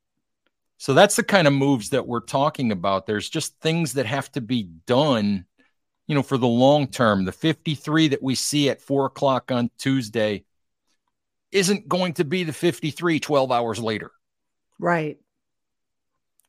So 0.78 0.94
that's 0.94 1.16
the 1.16 1.24
kind 1.24 1.48
of 1.48 1.54
moves 1.54 1.90
that 1.90 2.08
we're 2.08 2.22
talking 2.22 2.72
about. 2.72 3.06
There's 3.06 3.30
just 3.30 3.60
things 3.60 3.94
that 3.94 4.06
have 4.06 4.32
to 4.34 4.42
be 4.42 4.64
done 4.64 5.46
you 6.08 6.16
know, 6.16 6.24
for 6.24 6.38
the 6.38 6.48
long 6.48 6.88
term. 6.88 7.26
The 7.26 7.32
53 7.32 8.10
that 8.10 8.24
we 8.24 8.36
see 8.36 8.70
at 8.70 8.82
four 8.82 9.06
o'clock 9.06 9.52
on 9.52 9.70
Tuesday 9.78 10.46
isn't 11.52 11.88
going 11.88 12.14
to 12.14 12.26
be 12.26 12.44
the 12.44 12.54
53 12.54 13.20
12 13.20 13.52
hours 13.52 13.80
later. 13.80 14.12
Right. 14.80 15.18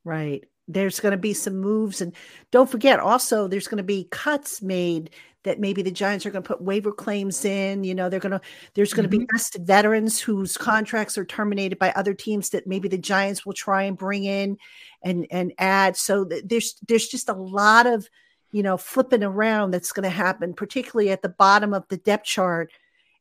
Right. 0.04 0.44
There's 0.68 1.00
going 1.00 1.12
to 1.12 1.18
be 1.18 1.32
some 1.32 1.56
moves. 1.58 2.00
And 2.00 2.12
don't 2.50 2.68
forget, 2.68 2.98
also, 2.98 3.46
there's 3.46 3.68
going 3.68 3.78
to 3.78 3.84
be 3.84 4.08
cuts 4.10 4.60
made 4.60 5.10
that 5.44 5.60
maybe 5.60 5.80
the 5.80 5.92
Giants 5.92 6.26
are 6.26 6.30
going 6.30 6.42
to 6.42 6.48
put 6.48 6.60
waiver 6.60 6.90
claims 6.90 7.44
in. 7.44 7.84
You 7.84 7.94
know, 7.94 8.08
they're 8.08 8.18
going 8.18 8.32
to, 8.32 8.40
there's 8.74 8.92
going 8.92 9.08
to 9.08 9.16
mm-hmm. 9.16 9.26
be 9.26 9.32
vested 9.32 9.64
veterans 9.64 10.20
whose 10.20 10.56
contracts 10.56 11.16
are 11.16 11.24
terminated 11.24 11.78
by 11.78 11.92
other 11.92 12.14
teams 12.14 12.50
that 12.50 12.66
maybe 12.66 12.88
the 12.88 12.98
Giants 12.98 13.46
will 13.46 13.52
try 13.52 13.84
and 13.84 13.96
bring 13.96 14.24
in 14.24 14.58
and, 15.04 15.24
and 15.30 15.52
add. 15.58 15.96
So 15.96 16.28
there's, 16.44 16.74
there's 16.88 17.06
just 17.06 17.28
a 17.28 17.34
lot 17.34 17.86
of, 17.86 18.08
you 18.56 18.62
know, 18.62 18.78
flipping 18.78 19.22
around 19.22 19.70
that's 19.70 19.92
going 19.92 20.04
to 20.04 20.08
happen, 20.08 20.54
particularly 20.54 21.10
at 21.10 21.20
the 21.20 21.28
bottom 21.28 21.74
of 21.74 21.86
the 21.88 21.98
depth 21.98 22.24
chart. 22.24 22.72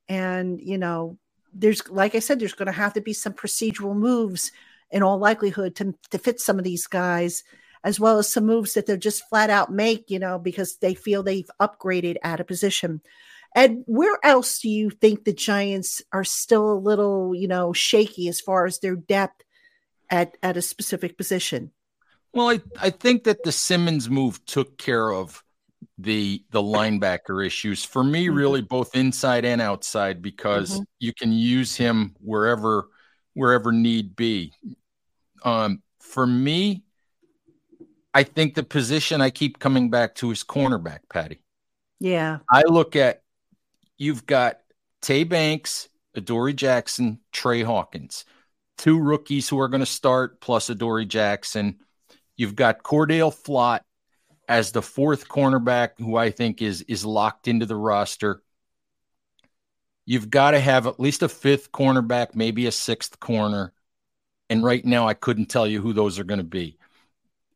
And, 0.07 0.61
you 0.61 0.77
know, 0.77 1.17
there's, 1.53 1.89
like 1.89 2.15
I 2.15 2.19
said, 2.19 2.39
there's 2.39 2.53
going 2.53 2.67
to 2.67 2.71
have 2.71 2.93
to 2.93 3.01
be 3.01 3.11
some 3.11 3.33
procedural 3.33 3.97
moves 3.97 4.53
in 4.91 5.03
all 5.03 5.17
likelihood 5.17 5.75
to, 5.75 5.93
to 6.11 6.17
fit 6.17 6.39
some 6.39 6.57
of 6.57 6.63
these 6.63 6.87
guys, 6.87 7.43
as 7.83 7.99
well 7.99 8.17
as 8.17 8.31
some 8.31 8.45
moves 8.45 8.75
that 8.75 8.85
they'll 8.85 8.95
just 8.95 9.27
flat 9.27 9.49
out 9.49 9.73
make, 9.73 10.09
you 10.09 10.19
know, 10.19 10.39
because 10.39 10.77
they 10.77 10.93
feel 10.93 11.21
they've 11.21 11.51
upgraded 11.59 12.15
at 12.23 12.39
a 12.39 12.45
position. 12.45 13.01
And 13.53 13.83
where 13.87 14.17
else 14.23 14.59
do 14.59 14.69
you 14.69 14.89
think 14.89 15.25
the 15.25 15.33
Giants 15.33 16.01
are 16.13 16.23
still 16.23 16.71
a 16.71 16.79
little, 16.79 17.35
you 17.35 17.49
know, 17.49 17.73
shaky 17.73 18.29
as 18.29 18.39
far 18.39 18.65
as 18.65 18.79
their 18.79 18.95
depth 18.95 19.43
at, 20.09 20.37
at 20.41 20.55
a 20.55 20.61
specific 20.61 21.17
position? 21.17 21.71
Well, 22.35 22.49
I, 22.49 22.61
I 22.79 22.89
think 22.89 23.23
that 23.23 23.43
the 23.43 23.51
Simmons 23.53 24.09
move 24.09 24.45
took 24.45 24.77
care 24.77 25.09
of 25.09 25.41
the 25.97 26.43
the 26.51 26.61
linebacker 26.61 27.45
issues 27.45 27.83
for 27.83 28.03
me 28.03 28.27
mm-hmm. 28.27 28.35
really 28.35 28.61
both 28.61 28.95
inside 28.95 29.45
and 29.45 29.61
outside 29.61 30.21
because 30.21 30.71
mm-hmm. 30.71 30.83
you 30.99 31.13
can 31.13 31.31
use 31.31 31.75
him 31.75 32.13
wherever 32.19 32.89
wherever 33.33 33.71
need 33.71 34.15
be 34.15 34.51
um 35.43 35.81
for 36.01 36.27
me 36.27 36.83
i 38.13 38.23
think 38.23 38.55
the 38.55 38.63
position 38.63 39.21
i 39.21 39.29
keep 39.29 39.57
coming 39.57 39.89
back 39.89 40.15
to 40.15 40.31
is 40.31 40.43
cornerback 40.43 40.99
patty 41.09 41.41
yeah 41.99 42.39
i 42.49 42.63
look 42.63 42.97
at 42.97 43.21
you've 43.97 44.25
got 44.25 44.57
tay 45.01 45.23
banks 45.23 45.87
adoree 46.13 46.53
jackson 46.53 47.19
Tre 47.31 47.63
hawkins 47.63 48.25
two 48.77 48.99
rookies 48.99 49.47
who 49.47 49.59
are 49.61 49.69
going 49.69 49.79
to 49.79 49.85
start 49.85 50.41
plus 50.41 50.69
adoree 50.69 51.05
jackson 51.05 51.77
you've 52.37 52.55
got 52.55 52.83
cordale 52.83 53.33
flott 53.33 53.81
as 54.47 54.71
the 54.71 54.81
fourth 54.81 55.27
cornerback 55.27 55.91
who 55.97 56.15
I 56.15 56.31
think 56.31 56.61
is 56.61 56.81
is 56.83 57.05
locked 57.05 57.47
into 57.47 57.65
the 57.65 57.75
roster. 57.75 58.41
You've 60.05 60.29
got 60.29 60.51
to 60.51 60.59
have 60.59 60.85
at 60.85 60.99
least 60.99 61.23
a 61.23 61.29
fifth 61.29 61.71
cornerback, 61.71 62.35
maybe 62.35 62.67
a 62.67 62.71
sixth 62.71 63.19
corner. 63.19 63.73
And 64.49 64.63
right 64.63 64.85
now 64.85 65.07
I 65.07 65.15
couldn't 65.15 65.47
tell 65.47 65.65
you 65.65 65.81
who 65.81 65.93
those 65.93 66.19
are 66.19 66.23
going 66.23 66.39
to 66.39 66.43
be. 66.43 66.77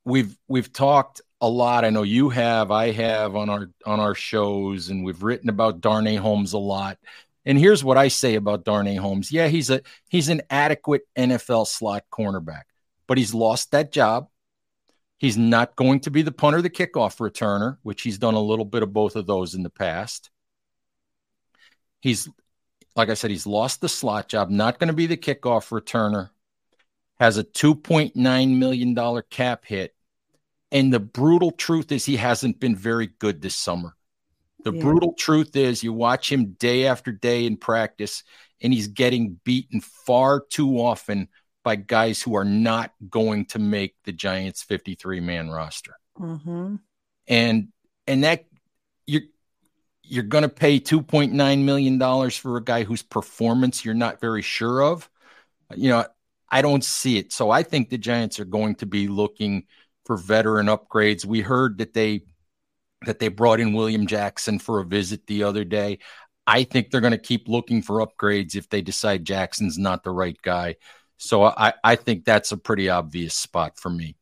We've 0.03 0.35
we've 0.47 0.73
talked 0.73 1.21
a 1.41 1.47
lot. 1.47 1.85
I 1.85 1.91
know 1.91 2.03
you 2.03 2.29
have, 2.29 2.71
I 2.71 2.91
have 2.91 3.35
on 3.35 3.49
our 3.49 3.69
on 3.85 3.99
our 3.99 4.15
shows, 4.15 4.89
and 4.89 5.03
we've 5.03 5.21
written 5.21 5.49
about 5.49 5.81
Darnay 5.81 6.15
Holmes 6.15 6.53
a 6.53 6.57
lot. 6.57 6.97
And 7.45 7.57
here's 7.57 7.83
what 7.83 7.97
I 7.97 8.07
say 8.07 8.35
about 8.35 8.65
Darnay 8.65 8.95
Holmes. 8.95 9.31
Yeah, 9.31 9.47
he's 9.47 9.69
a 9.69 9.81
he's 10.09 10.29
an 10.29 10.41
adequate 10.49 11.03
NFL 11.15 11.67
slot 11.67 12.05
cornerback, 12.11 12.63
but 13.07 13.19
he's 13.19 13.33
lost 13.33 13.71
that 13.71 13.91
job 13.91 14.27
He's 15.19 15.38
not 15.38 15.75
going 15.75 15.99
to 16.01 16.12
be 16.12 16.21
the 16.21 16.32
punter, 16.32 16.62
the 16.62 16.69
kickoff 16.69 17.17
returner, 17.17 17.77
which 17.84 18.01
he's 18.01 18.17
done 18.17 18.36
a 18.36 18.41
little 18.41 18.63
bit 18.63 18.84
of 18.84 18.93
both 18.93 19.17
of 19.17 19.27
those 19.27 19.53
in 19.53 19.63
the 19.63 19.69
past. 19.69 20.29
He's, 21.99 22.29
like 22.95 23.10
I 23.10 23.15
said, 23.15 23.29
he's 23.29 23.45
lost 23.45 23.82
the 23.82 23.89
slot 23.89 24.29
job, 24.29 24.49
not 24.49 24.79
going 24.79 24.88
to 24.88 24.93
be 24.93 25.08
the 25.08 25.17
kickoff 25.17 25.77
returner, 25.77 26.29
has 27.19 27.38
a 27.38 27.43
$2.9 27.43 28.58
million 28.58 29.21
cap 29.29 29.65
hit. 29.65 29.93
And 30.71 30.93
the 30.93 31.01
brutal 31.01 31.51
truth 31.51 31.91
is, 31.91 32.05
he 32.05 32.15
hasn't 32.15 32.62
been 32.62 32.77
very 32.77 33.08
good 33.08 33.41
this 33.41 33.55
summer. 33.55 33.97
The 34.63 34.71
yeah. 34.71 34.82
brutal 34.82 35.15
truth 35.17 35.53
is, 35.58 35.84
you 35.84 35.91
watch 35.91 36.32
him 36.32 36.53
day 36.53 36.86
after 36.86 37.12
day 37.12 37.45
in 37.45 37.58
practice, 37.58 38.23
and 38.62 38.73
he's 38.73 38.88
getting 38.88 39.38
beaten 39.43 39.82
far 39.82 40.39
too 40.49 40.79
often 40.79 41.27
by 41.69 41.75
guys 41.75 42.19
who 42.19 42.36
are 42.36 42.43
not 42.43 42.91
going 43.12 43.45
to 43.45 43.60
make 43.60 43.93
the 44.03 44.12
Giants 44.12 44.63
53 44.63 45.19
man 45.19 45.51
roster. 45.51 45.93
Mm-hmm. 46.19 46.77
And 47.27 47.67
and 48.08 48.23
that 48.23 48.45
you're 49.05 49.21
you're 50.01 50.23
going 50.23 50.41
to 50.41 50.49
pay 50.49 50.79
2.9 50.79 51.63
million 51.63 51.99
dollars 51.99 52.36
for 52.36 52.58
a 52.58 52.63
guy 52.63 52.86
whose 52.86 53.03
performance 53.03 53.86
you're 53.86 53.93
not 53.93 54.19
very 54.19 54.41
sure 54.41 54.82
of. 54.82 55.08
You 55.75 55.91
know, 55.91 56.05
I 56.49 56.63
don't 56.63 56.84
see 56.84 57.19
it. 57.19 57.32
So 57.32 57.51
I 57.51 57.62
think 57.62 57.89
the 57.89 57.99
Giants 57.99 58.39
are 58.39 58.45
going 58.45 58.73
to 58.77 58.88
be 58.88 59.08
looking 59.08 59.65
for 60.05 60.17
veteran 60.17 60.65
upgrades. 60.65 61.23
We 61.23 61.41
heard 61.41 61.77
that 61.77 61.93
they 61.93 62.23
that 63.05 63.19
they 63.19 63.27
brought 63.27 63.60
in 63.60 63.73
William 63.73 64.08
Jackson 64.08 64.58
for 64.58 64.79
a 64.79 64.86
visit 64.86 65.27
the 65.27 65.43
other 65.43 65.65
day. 65.65 65.99
I 66.47 66.63
think 66.63 66.89
they're 66.89 66.99
going 66.99 67.12
to 67.12 67.19
keep 67.19 67.47
looking 67.47 67.84
for 67.84 68.03
upgrades 68.03 68.55
if 68.55 68.69
they 68.69 68.82
decide 68.82 69.23
Jackson's 69.23 69.77
not 69.77 70.03
the 70.03 70.10
right 70.10 70.38
guy. 70.41 70.77
So 71.19 71.43
I, 71.43 71.73
I 71.84 71.95
think 71.95 72.25
that's 72.25 72.51
a 72.51 72.58
pretty 72.58 72.89
obvious 72.89 73.36
spot 73.36 73.77
for 73.77 73.89
me. 73.89 74.15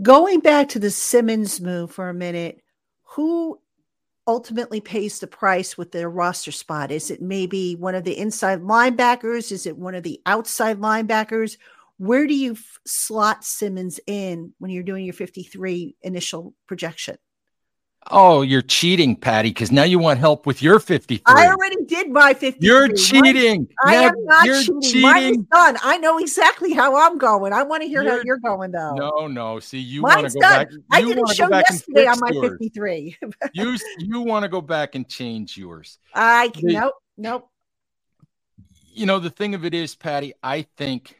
Going 0.00 0.40
back 0.40 0.70
to 0.70 0.78
the 0.78 0.90
Simmons 0.90 1.60
move 1.60 1.90
for 1.90 2.08
a 2.08 2.14
minute, 2.14 2.62
who 3.02 3.60
ultimately 4.26 4.80
pays 4.80 5.18
the 5.18 5.26
price 5.26 5.76
with 5.76 5.90
their 5.90 6.08
roster 6.08 6.52
spot? 6.52 6.92
Is 6.92 7.10
it 7.10 7.20
maybe 7.20 7.74
one 7.74 7.96
of 7.96 8.04
the 8.04 8.16
inside 8.16 8.60
linebackers? 8.60 9.50
Is 9.50 9.66
it 9.66 9.76
one 9.76 9.96
of 9.96 10.04
the 10.04 10.20
outside 10.24 10.78
linebackers? 10.78 11.58
Where 11.98 12.26
do 12.28 12.34
you 12.34 12.52
f- 12.52 12.78
slot 12.86 13.44
Simmons 13.44 13.98
in 14.06 14.54
when 14.58 14.70
you're 14.70 14.84
doing 14.84 15.04
your 15.04 15.14
53 15.14 15.96
initial 16.02 16.54
projection? 16.68 17.16
Oh, 18.10 18.40
you're 18.42 18.62
cheating, 18.62 19.14
Patty, 19.14 19.50
because 19.50 19.70
now 19.70 19.82
you 19.82 19.98
want 19.98 20.18
help 20.18 20.46
with 20.46 20.62
your 20.62 20.80
53. 20.80 21.22
I 21.26 21.48
already 21.48 21.84
did 21.84 22.10
my 22.10 22.32
53. 22.32 22.66
You're 22.66 22.88
cheating. 22.94 23.68
I 23.84 23.94
am 23.94 24.14
not 24.24 24.46
cheating. 24.46 24.80
cheating. 24.80 25.02
Mine 25.02 25.22
is 25.30 25.36
done. 25.52 25.76
I 25.82 25.98
know 25.98 26.18
exactly 26.18 26.72
how 26.72 26.96
I'm 26.96 27.18
going. 27.18 27.52
I 27.52 27.62
want 27.62 27.82
to 27.82 27.88
hear 27.88 28.02
you're, 28.02 28.12
how 28.12 28.22
you're 28.24 28.38
going, 28.38 28.72
though. 28.72 28.94
No, 28.94 29.26
no. 29.26 29.60
See, 29.60 29.78
you 29.78 30.02
want 30.02 30.26
to 30.26 30.32
go 30.32 30.40
done. 30.40 30.64
back. 30.64 30.68
I 30.90 31.02
did 31.02 31.18
a 31.18 31.34
show 31.34 31.50
yesterday 31.50 32.06
on 32.06 32.18
my 32.20 32.30
53. 32.30 33.18
you 33.52 33.76
you 33.98 34.20
want 34.22 34.44
to 34.44 34.48
go 34.48 34.62
back 34.62 34.94
and 34.94 35.06
change 35.06 35.58
yours. 35.58 35.98
I 36.14 36.48
the, 36.54 36.72
nope, 36.72 36.94
nope. 37.18 37.50
You 38.92 39.06
know, 39.06 39.18
the 39.18 39.30
thing 39.30 39.54
of 39.54 39.64
it 39.64 39.74
is, 39.74 39.94
Patty, 39.94 40.32
I 40.42 40.62
think 40.76 41.19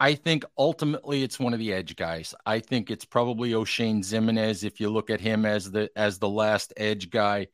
I 0.00 0.14
think 0.14 0.46
ultimately 0.56 1.22
it's 1.22 1.38
one 1.38 1.52
of 1.52 1.58
the 1.58 1.74
edge 1.74 1.94
guys. 1.94 2.34
I 2.46 2.60
think 2.60 2.90
it's 2.90 3.04
probably 3.04 3.50
Oshane 3.50 3.98
Ximines 3.98 4.64
if 4.64 4.80
you 4.80 4.88
look 4.88 5.10
at 5.10 5.20
him 5.20 5.44
as 5.44 5.70
the 5.70 5.90
as 5.94 6.18
the 6.18 6.28
last 6.28 6.72
edge 6.78 7.10
guy. 7.10 7.48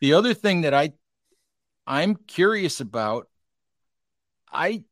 The 0.00 0.14
other 0.14 0.32
thing 0.32 0.62
that 0.62 0.72
I 0.72 0.94
I'm 1.86 2.16
curious 2.16 2.80
about, 2.80 3.28
I 4.50 4.84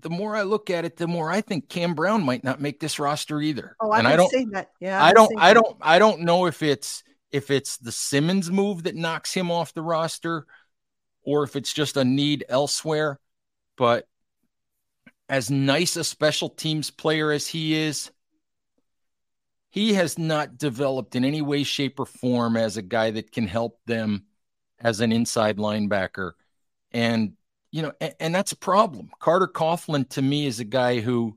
the 0.00 0.10
more 0.10 0.34
I 0.34 0.42
look 0.42 0.68
at 0.68 0.84
it, 0.84 0.96
the 0.96 1.06
more 1.06 1.30
I 1.30 1.42
think 1.42 1.68
Cam 1.68 1.94
Brown 1.94 2.24
might 2.24 2.42
not 2.42 2.60
make 2.60 2.80
this 2.80 2.98
roster 2.98 3.40
either. 3.40 3.76
Oh, 3.80 3.92
I've 3.92 4.00
and 4.00 4.08
I 4.08 4.16
don't 4.16 4.52
that. 4.52 4.70
Yeah, 4.80 5.02
I 5.02 5.12
don't 5.12 5.32
I 5.38 5.54
don't 5.54 5.76
I 5.80 6.00
don't 6.00 6.22
know 6.22 6.46
if 6.46 6.60
it's 6.60 7.04
if 7.30 7.52
it's 7.52 7.76
the 7.76 7.92
Simmons 7.92 8.50
move 8.50 8.82
that 8.82 8.96
knocks 8.96 9.32
him 9.32 9.52
off 9.52 9.74
the 9.74 9.82
roster 9.82 10.44
or 11.22 11.44
if 11.44 11.54
it's 11.54 11.72
just 11.72 11.96
a 11.96 12.04
need 12.04 12.44
elsewhere. 12.48 13.20
But 13.76 14.08
as 15.28 15.50
nice 15.50 15.96
a 15.96 16.04
special 16.04 16.48
teams 16.48 16.90
player 16.90 17.32
as 17.32 17.46
he 17.46 17.74
is, 17.74 18.10
he 19.70 19.94
has 19.94 20.18
not 20.18 20.56
developed 20.56 21.16
in 21.16 21.24
any 21.24 21.42
way, 21.42 21.62
shape, 21.62 22.00
or 22.00 22.06
form 22.06 22.56
as 22.56 22.76
a 22.76 22.82
guy 22.82 23.10
that 23.10 23.32
can 23.32 23.46
help 23.46 23.78
them 23.86 24.24
as 24.78 25.00
an 25.00 25.12
inside 25.12 25.58
linebacker. 25.58 26.32
And, 26.92 27.32
you 27.72 27.82
know, 27.82 27.92
and, 28.00 28.14
and 28.20 28.34
that's 28.34 28.52
a 28.52 28.56
problem. 28.56 29.10
Carter 29.18 29.48
Coughlin 29.48 30.08
to 30.10 30.22
me 30.22 30.46
is 30.46 30.60
a 30.60 30.64
guy 30.64 31.00
who 31.00 31.36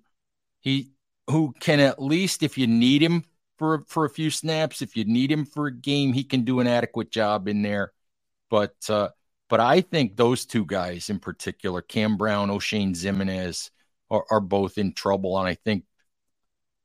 he 0.62 0.92
who 1.30 1.54
can 1.60 1.80
at 1.80 2.02
least, 2.02 2.44
if 2.44 2.58
you 2.58 2.66
need 2.68 3.02
him 3.02 3.24
for 3.58 3.84
for 3.88 4.06
a 4.06 4.10
few 4.10 4.30
snaps, 4.30 4.82
if 4.82 4.96
you 4.96 5.06
need 5.06 5.32
him 5.32 5.46
for 5.46 5.68
a 5.68 5.76
game, 5.76 6.14
he 6.14 6.24
can 6.24 6.44
do 6.44 6.60
an 6.60 6.68
adequate 6.68 7.12
job 7.12 7.48
in 7.48 7.62
there. 7.62 7.92
But 8.50 8.76
uh, 8.90 9.10
but 9.50 9.60
I 9.60 9.82
think 9.82 10.16
those 10.16 10.46
two 10.46 10.66
guys 10.66 11.10
in 11.10 11.20
particular, 11.20 11.82
Cam 11.82 12.18
Brown, 12.18 12.50
Oshane 12.50 12.92
Ximines, 12.92 13.70
are, 14.10 14.26
are 14.30 14.42
both 14.42 14.78
in 14.78 14.94
trouble. 14.94 15.38
And 15.38 15.48
I 15.48 15.56
think 15.56 15.86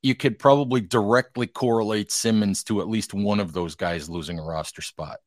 you 0.02 0.14
could 0.14 0.38
probably 0.38 0.80
directly 0.80 1.46
correlate 1.46 2.12
Simmons 2.12 2.62
to 2.64 2.80
at 2.80 2.88
least 2.88 3.14
one 3.14 3.40
of 3.40 3.52
those 3.52 3.74
guys 3.74 4.10
losing 4.10 4.38
a 4.38 4.42
roster 4.44 4.82
spot. 4.82 5.18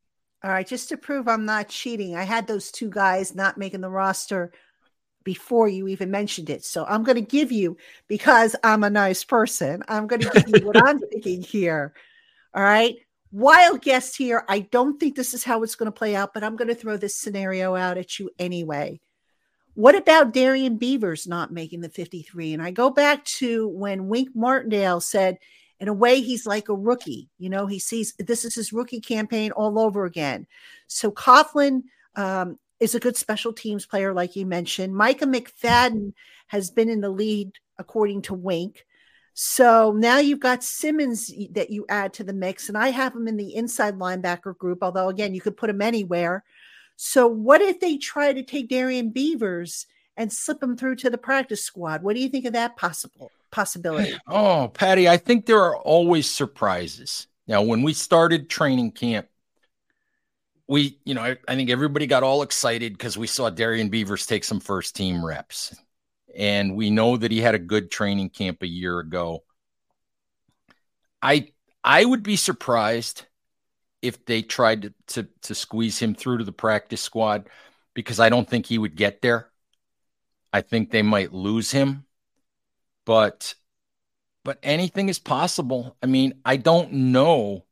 All 0.43 0.51
right, 0.51 0.67
just 0.67 0.89
to 0.89 0.97
prove 0.97 1.27
I'm 1.27 1.45
not 1.45 1.67
cheating, 1.67 2.15
I 2.15 2.23
had 2.23 2.45
those 2.45 2.71
two 2.71 2.89
guys 2.89 3.33
not 3.33 3.57
making 3.57 3.81
the 3.81 3.89
roster 3.89 4.51
before 5.23 5.67
you 5.67 5.87
even 5.87 6.11
mentioned 6.11 6.49
it. 6.49 6.63
So 6.63 6.85
I'm 6.85 7.03
going 7.03 7.15
to 7.15 7.21
give 7.21 7.51
you, 7.51 7.75
because 8.07 8.55
I'm 8.63 8.83
a 8.83 8.89
nice 8.89 9.23
person, 9.23 9.83
I'm 9.87 10.05
going 10.05 10.21
to 10.21 10.29
give 10.29 10.61
you 10.61 10.65
what 10.65 10.77
I'm 10.77 10.99
thinking 11.11 11.41
here. 11.41 11.93
All 12.53 12.63
right. 12.63 12.95
Wild 13.31 13.81
guess 13.81 14.15
here. 14.15 14.45
I 14.47 14.59
don't 14.59 14.99
think 14.99 15.15
this 15.15 15.33
is 15.33 15.43
how 15.43 15.63
it's 15.63 15.75
going 15.75 15.91
to 15.91 15.97
play 15.97 16.15
out, 16.15 16.33
but 16.33 16.43
I'm 16.43 16.55
going 16.55 16.69
to 16.69 16.75
throw 16.75 16.97
this 16.97 17.15
scenario 17.15 17.75
out 17.75 17.97
at 17.97 18.19
you 18.19 18.29
anyway. 18.39 19.01
What 19.77 19.93
about 19.93 20.33
Darrian 20.33 20.77
Beavers 20.77 21.27
not 21.27 21.53
making 21.53 21.81
the 21.81 21.89
53? 21.89 22.53
And 22.53 22.63
I 22.63 22.71
go 22.71 22.89
back 22.89 23.23
to 23.25 23.67
when 23.67 24.07
Wink 24.07 24.29
Martindale 24.33 24.99
said, 24.99 25.37
in 25.79 25.87
a 25.87 25.93
way, 25.93 26.19
he's 26.21 26.47
like 26.47 26.67
a 26.67 26.73
rookie. 26.73 27.29
You 27.37 27.51
know, 27.51 27.67
he 27.67 27.77
sees 27.77 28.15
this 28.17 28.43
is 28.43 28.55
his 28.55 28.73
rookie 28.73 28.99
campaign 28.99 29.51
all 29.51 29.77
over 29.77 30.05
again. 30.05 30.47
So 30.87 31.11
Coughlin 31.11 31.83
um, 32.15 32.57
is 32.79 32.95
a 32.95 32.99
good 32.99 33.15
special 33.15 33.53
teams 33.53 33.85
player, 33.85 34.15
like 34.15 34.35
you 34.35 34.47
mentioned. 34.47 34.95
Micah 34.95 35.27
McFadden 35.27 36.13
has 36.47 36.71
been 36.71 36.89
in 36.89 37.01
the 37.01 37.11
lead, 37.11 37.51
according 37.77 38.23
to 38.23 38.33
Wink. 38.33 38.83
So 39.35 39.91
now 39.95 40.17
you've 40.17 40.39
got 40.39 40.63
Simmons 40.63 41.31
that 41.51 41.69
you 41.69 41.85
add 41.87 42.13
to 42.13 42.23
the 42.23 42.33
mix, 42.33 42.67
and 42.67 42.79
I 42.79 42.89
have 42.89 43.15
him 43.15 43.27
in 43.27 43.37
the 43.37 43.53
inside 43.53 43.99
linebacker 43.99 44.57
group, 44.57 44.79
although 44.81 45.09
again, 45.09 45.35
you 45.35 45.41
could 45.41 45.55
put 45.55 45.69
him 45.69 45.83
anywhere. 45.83 46.43
So, 46.97 47.27
what 47.27 47.61
if 47.61 47.79
they 47.79 47.97
try 47.97 48.33
to 48.33 48.41
take 48.43 48.69
Darrian 48.69 49.11
Beavers 49.11 49.85
and 50.17 50.33
slip 50.33 50.61
him 50.61 50.75
through 50.75 50.95
to 50.97 51.11
the 51.11 51.17
practice 51.17 51.63
squad? 51.63 52.01
What 52.01 52.15
do 52.15 52.21
you 52.21 52.27
think 52.27 52.45
of 52.45 52.53
that 52.53 52.75
possible 52.75 53.31
possibility? 53.51 54.15
Oh, 54.27 54.71
Patty, 54.73 55.07
I 55.07 55.17
think 55.17 55.45
there 55.45 55.61
are 55.63 55.77
always 55.77 56.29
surprises. 56.29 57.27
Now, 57.47 57.61
when 57.61 57.83
we 57.83 57.93
started 57.93 58.49
training 58.49 58.91
camp, 58.91 59.27
we, 60.67 60.99
you 61.05 61.13
know, 61.13 61.21
I, 61.21 61.37
I 61.47 61.55
think 61.55 61.69
everybody 61.69 62.07
got 62.07 62.23
all 62.23 62.41
excited 62.41 62.93
because 62.93 63.15
we 63.15 63.27
saw 63.27 63.51
Darrian 63.51 63.89
Beavers 63.89 64.25
take 64.25 64.43
some 64.43 64.59
first 64.59 64.95
team 64.95 65.23
reps. 65.23 65.75
And 66.35 66.75
we 66.75 66.89
know 66.89 67.15
that 67.15 67.31
he 67.31 67.39
had 67.39 67.55
a 67.55 67.59
good 67.59 67.91
training 67.91 68.31
camp 68.31 68.63
a 68.63 68.67
year 68.67 68.99
ago. 68.99 69.43
I 71.21 71.49
I 71.83 72.03
would 72.03 72.21
be 72.21 72.35
surprised 72.35 73.26
if 74.07 74.25
they 74.25 74.41
tried 74.41 74.83
to, 74.83 74.93
to, 75.07 75.27
to 75.43 75.55
squeeze 75.55 75.99
him 75.99 76.15
through 76.15 76.39
to 76.39 76.43
the 76.43 76.51
practice 76.51 77.01
squad 77.01 77.49
because 77.93 78.19
I 78.19 78.29
don't 78.29 78.49
think 78.49 78.65
he 78.65 78.77
would 78.77 78.95
get 78.95 79.21
there. 79.21 79.49
I 80.53 80.61
think 80.61 80.89
they 80.89 81.01
might 81.01 81.33
lose 81.33 81.71
him, 81.71 82.05
but 83.05 83.53
but 84.43 84.59
anything 84.63 85.09
is 85.09 85.19
possible. 85.19 85.97
I 86.01 86.05
mean, 86.05 86.35
I 86.45 86.55
don't 86.55 86.93
know 86.93 87.65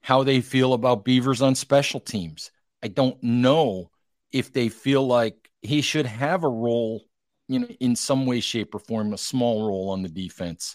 how 0.00 0.24
they 0.24 0.40
feel 0.40 0.72
about 0.72 1.04
Beavers 1.04 1.40
on 1.40 1.54
special 1.54 2.00
teams. 2.00 2.50
I 2.82 2.88
don't 2.88 3.22
know 3.22 3.90
if 4.32 4.52
they 4.52 4.68
feel 4.68 5.06
like 5.06 5.48
he 5.62 5.80
should 5.80 6.06
have 6.06 6.42
a 6.42 6.48
role, 6.48 7.04
you 7.46 7.60
know, 7.60 7.68
in 7.78 7.94
some 7.94 8.26
way, 8.26 8.40
shape, 8.40 8.74
or 8.74 8.80
form, 8.80 9.12
a 9.12 9.18
small 9.18 9.68
role 9.68 9.90
on 9.90 10.02
the 10.02 10.08
defense. 10.08 10.74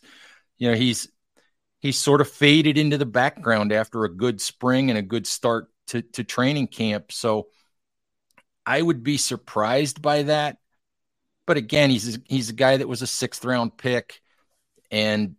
You 0.57 0.69
know, 0.71 0.77
he's 0.77 1.09
he's 1.79 1.97
sort 1.99 2.21
of 2.21 2.29
faded 2.29 2.77
into 2.77 2.97
the 2.97 3.05
background 3.05 3.71
after 3.71 4.03
a 4.03 4.13
good 4.13 4.41
spring 4.41 4.89
and 4.89 4.99
a 4.99 5.03
good 5.03 5.25
start 5.25 5.67
to, 5.87 6.01
to 6.01 6.23
training 6.23 6.67
camp. 6.67 7.11
So 7.11 7.47
I 8.65 8.81
would 8.81 9.03
be 9.03 9.17
surprised 9.17 10.01
by 10.01 10.23
that. 10.23 10.57
But 11.47 11.57
again, 11.57 11.89
he's 11.89 12.19
he's 12.25 12.49
a 12.49 12.53
guy 12.53 12.77
that 12.77 12.87
was 12.87 13.01
a 13.01 13.07
sixth 13.07 13.43
round 13.43 13.75
pick. 13.77 14.21
And 14.91 15.35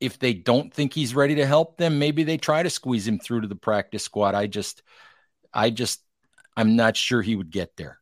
if 0.00 0.18
they 0.18 0.34
don't 0.34 0.72
think 0.72 0.92
he's 0.92 1.14
ready 1.14 1.36
to 1.36 1.46
help 1.46 1.76
them, 1.76 1.98
maybe 1.98 2.22
they 2.22 2.36
try 2.36 2.62
to 2.62 2.70
squeeze 2.70 3.06
him 3.06 3.18
through 3.18 3.40
to 3.40 3.48
the 3.48 3.56
practice 3.56 4.04
squad. 4.04 4.34
I 4.34 4.46
just, 4.46 4.82
I 5.52 5.70
just, 5.70 6.02
I'm 6.56 6.76
not 6.76 6.96
sure 6.96 7.22
he 7.22 7.34
would 7.34 7.50
get 7.50 7.76
there. 7.76 7.98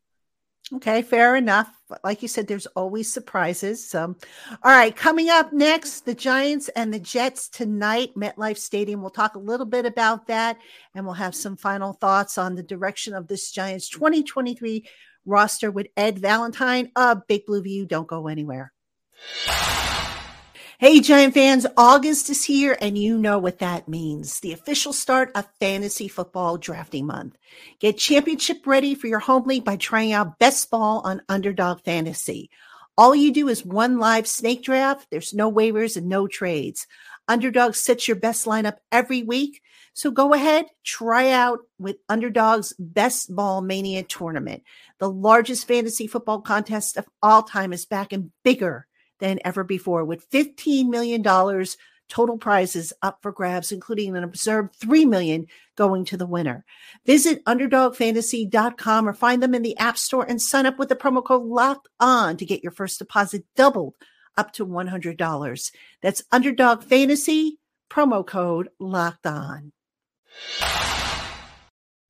Okay, 0.76 1.02
fair 1.02 1.36
enough. 1.36 1.68
Like 2.02 2.22
you 2.22 2.28
said, 2.28 2.46
there's 2.46 2.66
always 2.68 3.12
surprises. 3.12 3.94
Um, 3.94 4.16
all 4.62 4.72
right, 4.72 4.94
coming 4.94 5.28
up 5.28 5.52
next, 5.52 6.06
the 6.06 6.14
Giants 6.14 6.70
and 6.70 6.94
the 6.94 6.98
Jets 6.98 7.50
tonight, 7.50 8.12
MetLife 8.16 8.56
Stadium. 8.56 9.02
We'll 9.02 9.10
talk 9.10 9.34
a 9.34 9.40
little 9.40 9.66
bit 9.66 9.84
about 9.84 10.28
that, 10.28 10.56
and 10.94 11.04
we'll 11.04 11.14
have 11.14 11.34
some 11.34 11.56
final 11.56 11.92
thoughts 11.92 12.38
on 12.38 12.54
the 12.54 12.62
direction 12.62 13.12
of 13.12 13.28
this 13.28 13.50
Giants 13.50 13.90
2023 13.90 14.86
roster 15.26 15.70
with 15.70 15.88
Ed 15.96 16.18
Valentine 16.18 16.90
of 16.96 17.26
Big 17.26 17.44
Blue 17.44 17.62
View. 17.62 17.84
Don't 17.84 18.08
go 18.08 18.26
anywhere. 18.26 18.72
Hey, 20.82 20.98
Giant 20.98 21.32
fans, 21.32 21.64
August 21.76 22.28
is 22.28 22.42
here, 22.42 22.76
and 22.80 22.98
you 22.98 23.16
know 23.16 23.38
what 23.38 23.60
that 23.60 23.86
means. 23.86 24.40
The 24.40 24.52
official 24.52 24.92
start 24.92 25.30
of 25.36 25.46
fantasy 25.60 26.08
football 26.08 26.56
drafting 26.56 27.06
month. 27.06 27.38
Get 27.78 27.98
championship 27.98 28.66
ready 28.66 28.96
for 28.96 29.06
your 29.06 29.20
home 29.20 29.44
league 29.44 29.64
by 29.64 29.76
trying 29.76 30.10
out 30.10 30.40
best 30.40 30.72
ball 30.72 31.00
on 31.04 31.22
Underdog 31.28 31.82
Fantasy. 31.84 32.50
All 32.98 33.14
you 33.14 33.32
do 33.32 33.46
is 33.46 33.64
one 33.64 34.00
live 34.00 34.26
snake 34.26 34.64
draft. 34.64 35.06
There's 35.08 35.32
no 35.32 35.52
waivers 35.52 35.96
and 35.96 36.08
no 36.08 36.26
trades. 36.26 36.88
Underdog 37.28 37.76
sets 37.76 38.08
your 38.08 38.16
best 38.16 38.44
lineup 38.44 38.78
every 38.90 39.22
week. 39.22 39.62
So 39.94 40.10
go 40.10 40.34
ahead, 40.34 40.66
try 40.82 41.30
out 41.30 41.60
with 41.78 41.98
Underdog's 42.08 42.74
Best 42.80 43.32
Ball 43.32 43.60
Mania 43.60 44.02
tournament. 44.02 44.64
The 44.98 45.08
largest 45.08 45.68
fantasy 45.68 46.08
football 46.08 46.40
contest 46.40 46.96
of 46.96 47.06
all 47.22 47.44
time 47.44 47.72
is 47.72 47.86
back 47.86 48.12
and 48.12 48.32
bigger 48.42 48.88
than 49.22 49.38
ever 49.44 49.62
before, 49.62 50.04
with 50.04 50.28
$15 50.30 50.88
million 50.88 51.22
total 52.08 52.36
prizes 52.36 52.92
up 53.02 53.22
for 53.22 53.30
grabs, 53.30 53.70
including 53.70 54.16
an 54.16 54.24
observed 54.24 54.74
3 54.74 55.06
million 55.06 55.46
going 55.76 56.04
to 56.04 56.16
the 56.16 56.26
winner. 56.26 56.64
Visit 57.06 57.42
UnderdogFantasy.com 57.44 59.08
or 59.08 59.12
find 59.12 59.40
them 59.40 59.54
in 59.54 59.62
the 59.62 59.78
App 59.78 59.96
Store 59.96 60.26
and 60.28 60.42
sign 60.42 60.66
up 60.66 60.76
with 60.76 60.88
the 60.88 60.96
promo 60.96 61.24
code 61.24 61.46
LOCKED 61.46 61.86
ON 62.00 62.36
to 62.36 62.44
get 62.44 62.64
your 62.64 62.72
first 62.72 62.98
deposit 62.98 63.44
doubled 63.54 63.94
up 64.36 64.52
to 64.52 64.66
$100. 64.66 65.72
That's 66.02 66.24
Underdog 66.32 66.82
Fantasy, 66.82 67.58
promo 67.88 68.26
code 68.26 68.70
LOCKED 68.80 69.26
ON. 69.26 69.72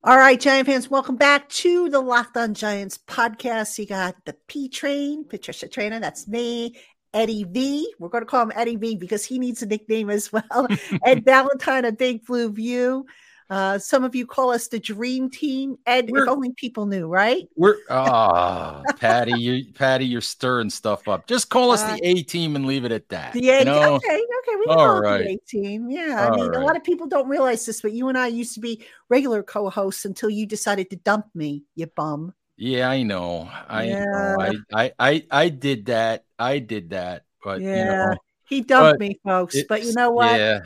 All 0.05 0.17
right, 0.17 0.37
Giant 0.37 0.67
fans, 0.67 0.91
welcome 0.91 1.15
back 1.15 1.47
to 1.47 1.87
the 1.87 2.01
Locked 2.01 2.35
On 2.35 2.53
Giants 2.53 2.99
podcast. 3.07 3.79
You 3.79 3.85
got 3.85 4.15
the 4.25 4.35
P 4.49 4.67
Train, 4.67 5.23
Patricia 5.23 5.69
Traina, 5.69 6.01
that's 6.01 6.27
me, 6.27 6.75
Eddie 7.13 7.45
V. 7.45 7.93
We're 7.99 8.09
going 8.09 8.23
to 8.23 8.29
call 8.29 8.43
him 8.43 8.51
Eddie 8.55 8.75
V 8.75 8.95
because 8.95 9.25
he 9.25 9.39
needs 9.39 9.61
a 9.61 9.65
nickname 9.65 10.09
as 10.09 10.31
well. 10.31 10.67
Ed 11.05 11.25
Valentine, 11.25 11.85
a 11.85 11.91
Big 11.91 12.25
Blue 12.25 12.51
View. 12.51 13.05
Uh, 13.49 13.77
some 13.77 14.03
of 14.03 14.15
you 14.15 14.25
call 14.25 14.51
us 14.51 14.67
the 14.67 14.79
Dream 14.79 15.29
Team. 15.29 15.77
Ed, 15.85 16.09
we're, 16.09 16.23
if 16.23 16.29
only 16.29 16.53
people 16.53 16.85
knew, 16.85 17.07
right? 17.07 17.47
We're 17.55 17.75
ah, 17.89 18.81
oh, 18.87 18.93
Patty, 18.93 19.39
you 19.39 19.71
Patty, 19.73 20.05
you're 20.05 20.21
stirring 20.21 20.69
stuff 20.69 21.07
up. 21.07 21.27
Just 21.27 21.49
call 21.49 21.71
us 21.71 21.83
uh, 21.83 21.95
the 21.95 22.07
A 22.07 22.23
Team 22.23 22.55
and 22.55 22.65
leave 22.65 22.85
it 22.85 22.91
at 22.91 23.09
that. 23.09 23.35
A. 23.35 23.39
You 23.39 23.65
know? 23.65 23.95
Okay, 23.95 24.07
okay, 24.07 24.55
we 24.57 24.65
can 24.65 24.75
call 24.75 25.01
right. 25.01 25.21
it 25.21 25.23
the 25.25 25.33
A 25.33 25.37
Team. 25.61 25.89
Yeah, 25.89 26.25
All 26.25 26.33
I 26.33 26.35
mean, 26.35 26.47
right. 26.47 26.61
a 26.61 26.65
lot 26.65 26.75
of 26.75 26.83
people 26.83 27.05
don't 27.05 27.27
realize 27.27 27.65
this, 27.65 27.81
but 27.81 27.91
you 27.91 28.07
and 28.07 28.17
I 28.17 28.27
used 28.27 28.53
to 28.55 28.59
be 28.59 28.83
regular 29.09 29.43
co-hosts 29.43 30.05
until 30.05 30.29
you 30.29 30.45
decided 30.45 30.89
to 30.89 30.95
dump 30.95 31.27
me, 31.35 31.63
you 31.75 31.87
bum. 31.87 32.33
Yeah, 32.55 32.89
I 32.89 33.03
know. 33.03 33.49
I 33.67 33.83
yeah. 33.85 34.05
know. 34.05 34.37
I, 34.39 34.51
I 34.73 34.91
I 34.99 35.25
I 35.31 35.49
did 35.49 35.85
that. 35.87 36.25
I 36.37 36.59
did 36.59 36.91
that. 36.91 37.23
But 37.43 37.61
yeah, 37.61 37.77
you 37.77 37.85
know, 37.85 38.17
he 38.47 38.61
dumped 38.61 38.99
me, 38.99 39.19
folks. 39.23 39.57
But 39.67 39.83
you 39.83 39.93
know 39.93 40.11
what? 40.11 40.39
Yeah. 40.39 40.59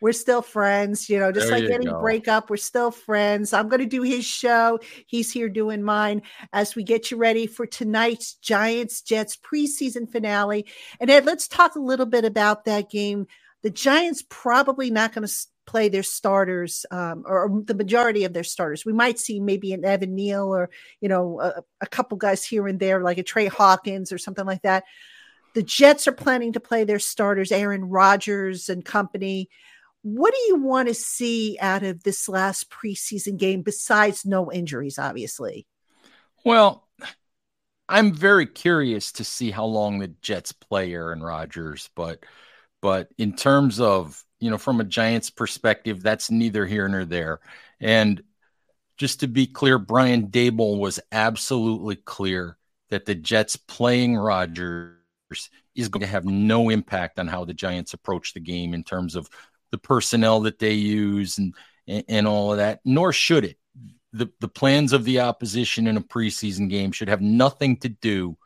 We're 0.00 0.12
still 0.12 0.42
friends, 0.42 1.08
you 1.08 1.18
know, 1.18 1.32
just 1.32 1.48
there 1.48 1.58
like 1.58 1.70
any 1.70 1.86
go. 1.86 2.00
breakup, 2.00 2.50
we're 2.50 2.58
still 2.58 2.90
friends. 2.90 3.54
I'm 3.54 3.68
going 3.68 3.80
to 3.80 3.86
do 3.86 4.02
his 4.02 4.26
show. 4.26 4.78
He's 5.06 5.32
here 5.32 5.48
doing 5.48 5.82
mine 5.82 6.20
as 6.52 6.76
we 6.76 6.84
get 6.84 7.10
you 7.10 7.16
ready 7.16 7.46
for 7.46 7.66
tonight's 7.66 8.34
Giants 8.34 9.00
Jets 9.00 9.38
preseason 9.38 10.10
finale. 10.10 10.66
And 11.00 11.10
Ed, 11.10 11.24
let's 11.24 11.48
talk 11.48 11.76
a 11.76 11.80
little 11.80 12.04
bit 12.04 12.26
about 12.26 12.66
that 12.66 12.90
game. 12.90 13.26
The 13.62 13.70
Giants 13.70 14.22
probably 14.28 14.90
not 14.90 15.14
going 15.14 15.26
to 15.26 15.32
play 15.66 15.88
their 15.88 16.02
starters 16.02 16.86
um, 16.90 17.24
or 17.26 17.62
the 17.64 17.74
majority 17.74 18.24
of 18.24 18.32
their 18.32 18.44
starters. 18.44 18.84
We 18.84 18.92
might 18.92 19.18
see 19.18 19.40
maybe 19.40 19.72
an 19.72 19.84
Evan 19.84 20.14
Neal 20.14 20.54
or 20.54 20.70
you 21.00 21.08
know 21.08 21.40
a, 21.40 21.62
a, 21.80 21.86
couple 21.86 22.16
guys 22.16 22.44
here 22.44 22.66
and 22.66 22.78
there, 22.78 23.02
like 23.02 23.18
a 23.18 23.22
Tre 23.22 23.46
Hawkins 23.46 24.12
or 24.12 24.18
something 24.18 24.46
like 24.46 24.62
that. 24.62 24.84
The 25.54 25.62
Jets 25.62 26.06
are 26.06 26.12
planning 26.12 26.52
to 26.52 26.60
play 26.60 26.84
their 26.84 26.98
starters, 26.98 27.50
Aaron 27.50 27.84
Rodgers 27.84 28.68
and 28.68 28.84
company. 28.84 29.48
What 30.02 30.32
do 30.32 30.40
you 30.46 30.56
want 30.56 30.88
to 30.88 30.94
see 30.94 31.58
out 31.60 31.82
of 31.82 32.02
this 32.04 32.28
last 32.28 32.70
preseason 32.70 33.38
game 33.38 33.62
besides 33.62 34.24
no 34.24 34.52
injuries, 34.52 34.98
obviously? 34.98 35.66
Well, 36.44 36.86
I'm 37.88 38.12
very 38.12 38.46
curious 38.46 39.12
to 39.12 39.24
see 39.24 39.50
how 39.50 39.64
long 39.64 39.98
the 39.98 40.08
Jets 40.08 40.52
play 40.52 40.92
Aaron 40.92 41.22
Rodgers, 41.22 41.90
but 41.94 42.24
but 42.82 43.08
in 43.18 43.34
terms 43.34 43.80
of 43.80 44.22
you 44.40 44.50
know, 44.50 44.58
from 44.58 44.80
a 44.80 44.84
Giants 44.84 45.30
perspective, 45.30 46.02
that's 46.02 46.30
neither 46.30 46.66
here 46.66 46.88
nor 46.88 47.04
there. 47.04 47.40
And 47.80 48.22
just 48.96 49.20
to 49.20 49.28
be 49.28 49.46
clear, 49.46 49.78
Brian 49.78 50.28
Daboll 50.28 50.78
was 50.78 51.00
absolutely 51.12 51.96
clear 51.96 52.56
that 52.90 53.04
the 53.04 53.14
Jets 53.14 53.56
playing 53.56 54.16
Rodgers 54.16 54.96
is 55.74 55.88
going 55.88 56.02
to 56.02 56.06
have 56.06 56.24
no 56.24 56.70
impact 56.70 57.18
on 57.18 57.26
how 57.26 57.44
the 57.44 57.54
Giants 57.54 57.94
approach 57.94 58.32
the 58.32 58.40
game 58.40 58.74
in 58.74 58.84
terms 58.84 59.16
of 59.16 59.28
the 59.70 59.78
personnel 59.78 60.40
that 60.40 60.58
they 60.58 60.72
use 60.72 61.38
and 61.38 61.54
and, 61.88 62.04
and 62.08 62.26
all 62.26 62.52
of 62.52 62.58
that. 62.58 62.80
Nor 62.84 63.12
should 63.12 63.44
it. 63.44 63.58
The 64.12 64.28
the 64.40 64.48
plans 64.48 64.92
of 64.92 65.04
the 65.04 65.20
opposition 65.20 65.86
in 65.86 65.96
a 65.96 66.02
preseason 66.02 66.70
game 66.70 66.92
should 66.92 67.08
have 67.08 67.20
nothing 67.20 67.76
to 67.78 67.88
do 67.88 68.36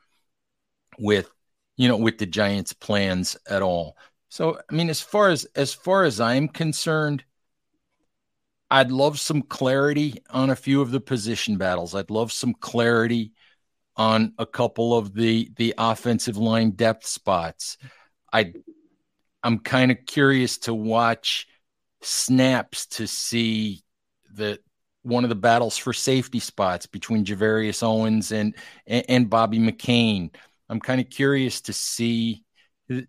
with 0.99 1.31
you 1.77 1.89
know 1.89 1.97
with 1.97 2.19
the 2.19 2.27
Giants' 2.27 2.73
plans 2.73 3.37
at 3.49 3.63
all. 3.63 3.97
So, 4.31 4.61
I 4.71 4.75
mean, 4.75 4.89
as 4.89 5.01
far 5.01 5.29
as 5.29 5.45
as 5.57 5.75
far 5.75 6.05
as 6.05 6.21
I'm 6.21 6.49
concerned, 6.49 7.25
I'd 8.71 8.93
love 8.93 9.19
some 9.19 9.43
clarity 9.43 10.23
on 10.31 10.51
a 10.51 10.57
few 10.57 10.81
of 10.81 10.93
the 10.93 11.01
position 11.01 11.59
battles. 11.59 11.95
I'd 11.95 12.11
love 12.11 12.31
some 12.31 12.55
clarity 12.55 13.33
on 13.97 14.33
a 14.39 14.47
couple 14.47 14.97
of 14.97 15.15
the 15.15 15.51
the 15.57 15.75
offensive 15.77 16.37
line 16.37 16.71
depth 16.71 17.07
spots. 17.07 17.77
I 18.33 18.55
I'm 19.43 19.59
kind 19.59 19.91
of 19.91 19.99
curious 20.07 20.59
to 20.59 20.75
watch 20.75 21.49
snaps 22.03 22.87
to 22.87 23.09
see 23.09 23.83
the 24.33 24.61
one 25.03 25.25
of 25.25 25.31
the 25.31 25.35
battles 25.35 25.77
for 25.77 25.93
safety 25.93 26.39
spots 26.39 26.87
between 26.87 27.25
Gervarrius 27.25 27.83
Owens 27.83 28.31
and 28.31 28.55
and, 28.87 29.05
and 29.09 29.31
Bobby 29.31 29.59
McCain. 29.59 30.33
I'm 30.69 30.81
kind 30.81 31.01
of 31.01 31.11
curious 31.11 31.63
to 31.63 31.73
see 31.73 32.45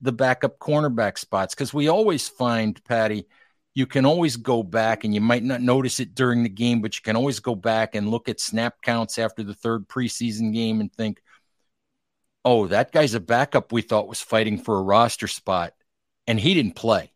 the 0.02 0.12
backup 0.12 0.60
cornerback 0.60 1.18
spots 1.18 1.56
because 1.56 1.74
we 1.74 1.88
always 1.88 2.30
find 2.30 2.84
Patty 2.86 3.26
you 3.74 3.86
can 3.86 4.06
always 4.06 4.36
go 4.36 4.64
back 4.64 5.04
and 5.04 5.16
you 5.16 5.22
might 5.22 5.44
not 5.44 5.62
notice 5.62 6.00
it 6.00 6.14
during 6.14 6.44
the 6.44 6.50
game 6.50 6.82
but 6.82 6.96
you 6.96 7.02
can 7.02 7.16
always 7.16 7.40
go 7.40 7.56
back 7.56 7.96
and 7.96 8.10
look 8.10 8.30
at 8.30 8.40
snap 8.40 8.82
counts 8.82 9.18
after 9.18 9.44
the 9.44 9.56
third 9.56 9.88
preseason 9.88 10.54
game 10.54 10.82
and 10.82 10.94
think 10.94 11.22
oh 12.46 12.68
that 12.68 12.92
guy's 12.92 13.16
a 13.16 13.20
backup 13.20 13.72
we 13.72 13.82
thought 13.82 14.08
was 14.08 14.22
fighting 14.22 14.58
for 14.58 14.78
a 14.78 14.84
roster 14.84 15.28
spot 15.28 15.74
and 16.28 16.40
he 16.40 16.54
didn't 16.54 16.76
play. 16.76 17.12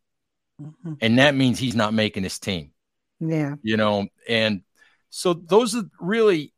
Mm-hmm. 0.61 0.93
and 1.01 1.19
that 1.19 1.35
means 1.35 1.59
he's 1.59 1.75
not 1.75 1.93
making 1.93 2.23
his 2.23 2.39
team. 2.39 2.71
Yeah. 3.19 3.55
You 3.61 3.77
know 3.77 4.07
and 4.27 4.61
so 5.09 5.33
those 5.33 5.75
are 5.75 5.83
really 5.99 6.53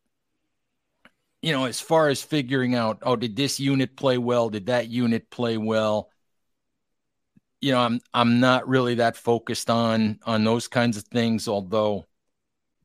you 1.42 1.52
know, 1.52 1.66
as 1.66 1.80
far 1.80 2.10
as 2.10 2.22
figuring 2.22 2.76
out, 2.76 3.00
oh, 3.04 3.16
did 3.16 3.36
this 3.36 3.60
unit 3.60 3.96
play 3.96 4.18
well? 4.18 4.50
Did 4.50 4.68
that 4.68 4.88
unit 4.90 5.30
play 5.30 5.58
well? 5.58 6.10
you 7.62 7.72
know, 7.72 7.80
I'm 7.80 8.00
I'm 8.14 8.40
not 8.40 8.68
really 8.68 8.96
that 8.96 9.18
focused 9.18 9.70
on 9.70 10.20
on 10.26 10.44
those 10.44 10.68
kinds 10.68 10.98
of 10.98 11.04
things. 11.06 11.48
Although 11.48 12.06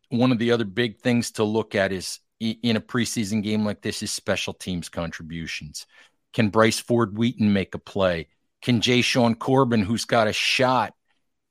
one 0.08 0.32
of 0.32 0.38
the 0.38 0.52
other 0.52 0.64
big 0.64 1.00
things 1.00 1.32
to 1.32 1.44
look 1.44 1.74
at 1.74 1.92
is 1.92 2.20
in 2.40 2.76
a 2.76 2.80
preseason 2.80 3.42
game 3.42 3.64
like 3.64 3.82
this 3.82 4.02
is 4.02 4.12
special 4.12 4.52
teams 4.52 4.88
contributions. 4.88 5.86
Can 6.32 6.48
Bryce 6.48 6.78
Ford 6.78 7.16
Wheaton 7.16 7.52
make 7.52 7.74
a 7.74 7.78
play? 7.78 8.28
Can 8.62 8.80
Jashaun 8.80 9.38
Corbin, 9.38 9.82
who's 9.82 10.04
got 10.04 10.28
a 10.28 10.32
shot 10.32 10.94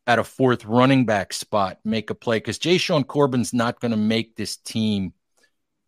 at 0.07 0.19
a 0.19 0.23
fourth 0.23 0.65
running 0.65 1.05
back 1.05 1.33
spot, 1.33 1.79
make 1.85 2.09
a 2.09 2.15
play? 2.15 2.37
Because 2.37 2.59
Jashaun 2.59 3.05
Corbin's 3.05 3.53
not 3.53 3.79
going 3.79 3.91
to 3.91 3.97
make 3.97 4.35
this 4.35 4.57
team 4.57 5.13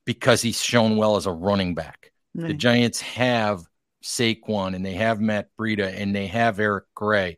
because 0.06 0.42
he's 0.42 0.62
shown 0.62 0.98
well 0.98 1.16
as 1.16 1.26
a 1.26 1.32
running 1.32 1.76
back. 1.76 2.12
Right. 2.36 2.48
The 2.48 2.54
Giants 2.54 3.02
have 3.02 3.64
Saquon 4.04 4.76
and 4.76 4.86
they 4.86 4.94
have 4.94 5.22
Matt 5.22 5.50
Breida 5.60 6.00
and 6.00 6.16
they 6.16 6.28
have 6.28 6.60
Eric 6.60 6.86
Gray. 6.96 7.38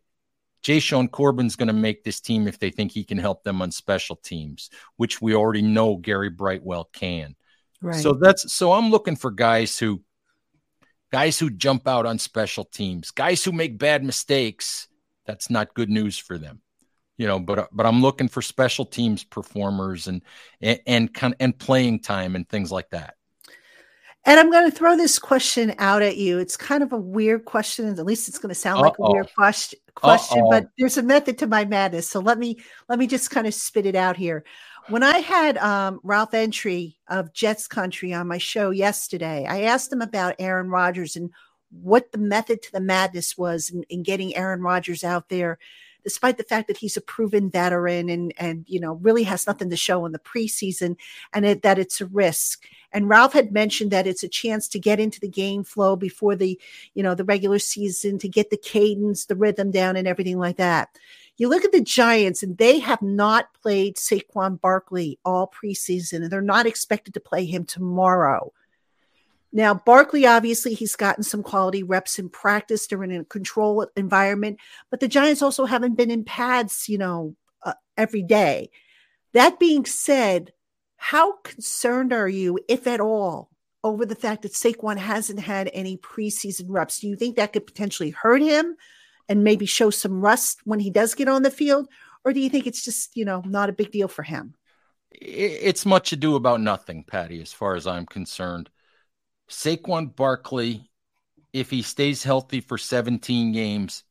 Jashaun 0.64 1.12
Corbin's 1.12 1.56
going 1.56 1.68
to 1.68 1.74
make 1.74 2.04
this 2.04 2.20
team 2.20 2.48
if 2.48 2.58
they 2.58 2.72
think 2.72 2.92
he 2.92 3.04
can 3.04 3.20
help 3.20 3.44
them 3.44 3.62
on 3.62 3.70
special 3.70 4.16
teams, 4.16 4.72
which 4.98 5.22
we 5.22 5.36
already 5.36 5.62
know 5.62 5.96
Gary 5.96 6.32
Brightwell 6.32 6.90
can. 6.92 7.36
Right. 7.82 8.02
So 8.02 8.14
that's 8.14 8.52
so 8.52 8.72
I'm 8.74 8.90
looking 8.90 9.16
for 9.16 9.30
guys 9.30 9.78
who 9.78 10.02
guys 11.12 11.38
who 11.38 11.52
jump 11.52 11.88
out 11.88 12.08
on 12.08 12.18
special 12.18 12.66
teams, 12.66 13.12
guys 13.12 13.44
who 13.44 13.52
make 13.52 13.78
bad 13.78 14.04
mistakes. 14.04 14.88
That's 15.28 15.52
not 15.52 15.76
good 15.76 15.90
news 15.90 16.18
for 16.18 16.40
them, 16.40 16.62
you 17.18 17.28
know. 17.28 17.40
But 17.40 17.70
but 17.72 17.86
I'm 17.86 18.02
looking 18.02 18.28
for 18.28 18.42
special 18.42 18.86
teams 18.86 19.24
performers 19.24 20.08
and 20.08 20.22
and 20.62 20.80
and, 20.86 21.36
and 21.40 21.58
playing 21.58 22.00
time 22.00 22.36
and 22.36 22.48
things 22.48 22.72
like 22.72 22.90
that. 22.92 23.16
And 24.28 24.40
I'm 24.40 24.50
going 24.52 24.70
to 24.70 24.76
throw 24.76 24.98
this 24.98 25.20
question 25.20 25.76
out 25.78 26.02
at 26.02 26.18
you. 26.18 26.40
It's 26.40 26.58
kind 26.58 26.82
of 26.82 26.92
a 26.92 26.98
weird 26.98 27.46
question, 27.46 27.88
at 27.88 28.06
least 28.06 28.28
it's 28.28 28.40
going 28.40 28.50
to 28.50 28.56
sound 28.56 28.80
Uh-oh. 28.80 28.84
like 28.88 28.98
a 28.98 29.14
weird 29.14 29.36
question. 29.36 29.80
Question, 29.94 30.46
but 30.50 30.68
there's 30.78 30.98
a 30.98 31.04
method 31.04 31.38
to 31.38 31.48
my 31.48 31.64
madness. 31.64 32.10
So 32.10 32.20
let 32.20 32.38
me 32.38 32.58
let 32.90 33.00
me 33.00 33.08
just 33.08 33.32
kind 33.32 33.48
of 33.48 33.54
spit 33.54 33.86
it 33.86 33.96
out 33.96 34.18
here. 34.18 34.44
When 34.90 35.04
I 35.04 35.20
had 35.20 35.58
um, 35.58 36.02
Ralph 36.04 36.34
Entry 36.34 36.98
of 37.08 37.34
Jets 37.34 37.66
Country 37.66 38.14
on 38.14 38.28
my 38.28 38.38
show 38.38 38.72
yesterday, 38.72 39.46
I 39.48 39.62
asked 39.62 39.94
him 39.94 40.02
about 40.02 40.36
Aaron 40.38 40.70
Rodgers 40.70 41.16
and 41.16 41.32
what 41.70 42.12
the 42.12 42.18
method 42.18 42.62
to 42.64 42.72
the 42.72 42.82
madness 42.82 43.38
was 43.38 43.70
in, 43.70 43.84
in 43.84 44.04
getting 44.04 44.36
Aaron 44.36 44.62
Rodgers 44.62 45.04
out 45.04 45.30
there, 45.30 45.60
despite 46.06 46.38
the 46.38 46.44
fact 46.44 46.68
that 46.68 46.78
he's 46.78 46.96
a 46.96 47.02
proven 47.02 47.50
veteran 47.50 48.08
and 48.10 48.32
and 48.38 48.64
you 48.70 48.80
know 48.80 48.94
really 49.02 49.24
has 49.24 49.46
nothing 49.46 49.70
to 49.72 49.76
show 49.76 50.06
in 50.06 50.14
the 50.14 50.20
preseason, 50.20 50.96
and 51.34 51.46
it, 51.46 51.64
that 51.64 51.78
it's 51.78 52.00
a 52.00 52.06
risk. 52.06 52.64
And 52.94 53.10
Ralph 53.10 53.34
had 53.34 53.52
mentioned 53.52 53.92
that 53.92 54.08
it's 54.08 54.24
a 54.24 54.30
chance 54.30 54.70
to 54.70 54.80
get 54.80 55.02
into 55.02 55.20
the 55.20 55.28
game 55.28 55.66
flow 55.66 55.98
before 55.98 56.38
the, 56.38 56.58
you 56.94 57.04
know, 57.04 57.14
the 57.14 57.26
regular 57.26 57.60
season 57.60 58.18
to 58.20 58.30
get 58.30 58.52
the 58.52 58.58
cadence, 58.58 59.26
the 59.26 59.36
rhythm 59.36 59.70
down, 59.70 59.98
and 59.98 60.08
everything 60.08 60.40
like 60.40 60.56
that. 60.56 60.98
You 61.36 61.50
look 61.50 61.66
at 61.66 61.74
the 61.74 61.82
Giants, 61.82 62.42
and 62.42 62.58
they 62.58 62.80
have 62.80 63.02
not 63.02 63.54
played 63.62 63.98
Saquon 63.98 64.62
Barkley 64.62 65.20
all 65.26 65.52
preseason, 65.52 66.24
and 66.24 66.30
they're 66.30 66.42
not 66.42 66.68
expected 66.68 67.14
to 67.16 67.20
play 67.20 67.44
him 67.44 67.66
tomorrow. 67.66 68.54
Now, 69.56 69.74
Barkley, 69.74 70.26
obviously, 70.26 70.74
he's 70.74 70.98
gotten 70.98 71.24
some 71.24 71.42
quality 71.42 71.82
reps 71.82 72.20
in 72.20 72.28
practice. 72.28 72.88
They're 72.88 73.06
in 73.06 73.12
a 73.14 73.24
control 73.24 73.88
environment, 73.96 74.60
but 74.92 75.00
the 75.00 75.08
Giants 75.08 75.42
also 75.42 75.64
haven't 75.64 75.96
been 75.96 76.12
in 76.12 76.26
pads, 76.26 76.90
you 76.90 76.98
know, 76.98 77.38
uh, 77.64 77.72
every 77.96 78.22
day. 78.22 78.70
That 79.32 79.58
being 79.58 79.86
said, 79.86 80.52
how 80.98 81.38
concerned 81.38 82.12
are 82.12 82.28
you, 82.28 82.60
if 82.68 82.86
at 82.86 83.00
all, 83.00 83.50
over 83.82 84.06
the 84.06 84.14
fact 84.14 84.42
that 84.42 84.52
Saquon 84.52 84.98
hasn't 84.98 85.40
had 85.40 85.72
any 85.74 85.96
preseason 85.96 86.66
reps? 86.68 87.00
Do 87.00 87.08
you 87.08 87.16
think 87.16 87.38
that 87.38 87.54
could 87.54 87.66
potentially 87.66 88.10
hurt 88.10 88.42
him 88.42 88.76
and 89.30 89.46
maybe 89.46 89.66
show 89.66 89.90
some 89.90 90.20
rust 90.20 90.60
when 90.66 90.82
he 90.82 90.90
does 90.90 91.16
get 91.16 91.30
on 91.30 91.44
the 91.44 91.50
field? 91.50 91.88
Or 92.26 92.34
do 92.34 92.42
you 92.42 92.50
think 92.50 92.68
it's 92.68 92.84
just, 92.84 93.16
you 93.16 93.24
know, 93.24 93.42
not 93.46 93.70
a 93.70 93.74
big 93.74 93.94
deal 93.94 94.10
for 94.10 94.24
him? 94.24 94.56
It's 95.12 95.86
much 95.86 96.12
ado 96.12 96.36
about 96.36 96.60
nothing, 96.60 97.06
Patty, 97.06 97.42
as 97.42 97.54
far 97.54 97.76
as 97.76 97.88
I'm 97.88 98.06
concerned. 98.06 98.70
Saquon 99.50 100.16
Barkley, 100.16 100.90
if 101.54 101.70
he 101.70 101.82
stays 101.82 102.24
healthy 102.24 102.62
for 102.62 102.78
17 102.78 103.52
games, 103.52 104.04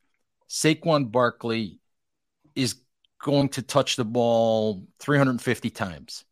Saquon 0.49 1.11
Barkley 1.11 1.79
is 2.55 2.75
going 3.19 3.49
to 3.49 3.61
touch 3.61 3.95
the 3.95 4.05
ball 4.05 4.87
350 4.99 5.69
times. 5.69 6.25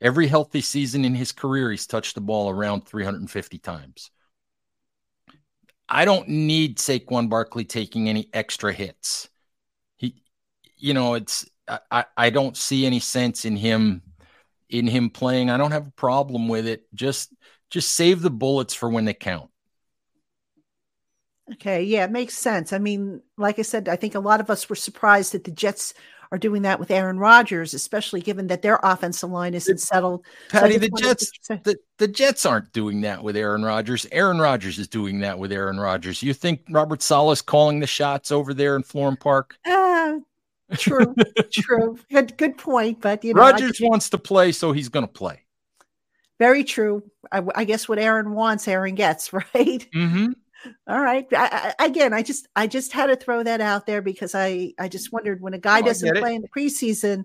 Every 0.00 0.26
healthy 0.26 0.62
season 0.62 1.04
in 1.04 1.14
his 1.14 1.32
career, 1.32 1.70
he's 1.70 1.86
touched 1.86 2.14
the 2.14 2.20
ball 2.22 2.48
around 2.48 2.86
350 2.86 3.58
times. 3.58 4.10
I 5.88 6.04
don't 6.04 6.28
need 6.28 6.78
Saquon 6.78 7.28
Barkley 7.28 7.64
taking 7.64 8.08
any 8.08 8.30
extra 8.32 8.72
hits. 8.72 9.28
He, 9.96 10.22
you 10.76 10.94
know, 10.94 11.14
it's 11.14 11.48
I, 11.90 12.04
I 12.16 12.30
don't 12.30 12.56
see 12.56 12.86
any 12.86 13.00
sense 13.00 13.44
in 13.44 13.56
him 13.56 14.02
in 14.70 14.86
him 14.86 15.10
playing. 15.10 15.50
I 15.50 15.56
don't 15.56 15.72
have 15.72 15.88
a 15.88 15.92
problem 15.92 16.48
with 16.48 16.66
it. 16.66 16.86
Just 16.94 17.34
just 17.70 17.94
save 17.94 18.20
the 18.20 18.30
bullets 18.30 18.74
for 18.74 18.88
when 18.90 19.04
they 19.04 19.14
count. 19.14 19.50
Okay, 21.54 21.82
yeah, 21.82 22.04
it 22.04 22.12
makes 22.12 22.34
sense. 22.34 22.72
I 22.72 22.78
mean, 22.78 23.22
like 23.36 23.58
I 23.58 23.62
said, 23.62 23.88
I 23.88 23.96
think 23.96 24.14
a 24.14 24.20
lot 24.20 24.40
of 24.40 24.50
us 24.50 24.68
were 24.68 24.76
surprised 24.76 25.32
that 25.32 25.44
the 25.44 25.50
Jets 25.50 25.94
are 26.32 26.38
doing 26.38 26.62
that 26.62 26.78
with 26.78 26.92
Aaron 26.92 27.18
Rodgers, 27.18 27.74
especially 27.74 28.20
given 28.20 28.46
that 28.48 28.62
their 28.62 28.78
offensive 28.84 29.30
line 29.30 29.54
isn't 29.54 29.80
settled. 29.80 30.24
Patty, 30.48 30.74
so 30.74 30.78
the 30.78 30.90
Jets, 30.90 31.32
the, 31.48 31.76
the 31.98 32.06
Jets 32.06 32.46
aren't 32.46 32.72
doing 32.72 33.00
that 33.00 33.24
with 33.24 33.36
Aaron 33.36 33.64
Rodgers. 33.64 34.06
Aaron 34.12 34.38
Rodgers 34.38 34.78
is 34.78 34.86
doing 34.86 35.20
that 35.20 35.38
with 35.38 35.50
Aaron 35.50 35.80
Rodgers. 35.80 36.22
You 36.22 36.32
think 36.32 36.62
Robert 36.70 37.02
Saleh's 37.02 37.42
calling 37.42 37.80
the 37.80 37.86
shots 37.86 38.30
over 38.30 38.54
there 38.54 38.76
in 38.76 38.84
Florham 38.84 39.18
Park? 39.18 39.56
Uh, 39.66 40.18
true, 40.74 41.14
true. 41.52 41.98
Good, 42.10 42.36
good 42.36 42.56
point. 42.58 43.00
But 43.00 43.24
you 43.24 43.34
know, 43.34 43.40
Rodgers 43.40 43.78
just, 43.78 43.90
wants 43.90 44.08
to 44.10 44.18
play, 44.18 44.52
so 44.52 44.70
he's 44.70 44.88
going 44.88 45.06
to 45.06 45.12
play. 45.12 45.42
Very 46.40 46.64
true. 46.64 47.02
I, 47.30 47.42
I, 47.54 47.64
guess 47.64 47.86
what 47.86 47.98
Aaron 47.98 48.32
wants, 48.32 48.66
Aaron 48.66 48.94
gets, 48.94 49.30
right? 49.32 49.46
Mm-hmm. 49.54 50.28
All 50.88 51.00
right. 51.00 51.26
I, 51.32 51.74
I, 51.78 51.84
again, 51.84 52.14
I 52.14 52.22
just 52.22 52.48
I 52.56 52.66
just 52.66 52.92
had 52.92 53.06
to 53.06 53.16
throw 53.16 53.42
that 53.42 53.60
out 53.60 53.86
there 53.86 54.00
because 54.02 54.34
I 54.34 54.72
I 54.78 54.88
just 54.88 55.12
wondered 55.12 55.42
when 55.42 55.54
a 55.54 55.58
guy 55.58 55.80
oh, 55.80 55.82
doesn't 55.82 56.16
play 56.16 56.34
in 56.34 56.42
the 56.42 56.48
preseason, 56.48 57.24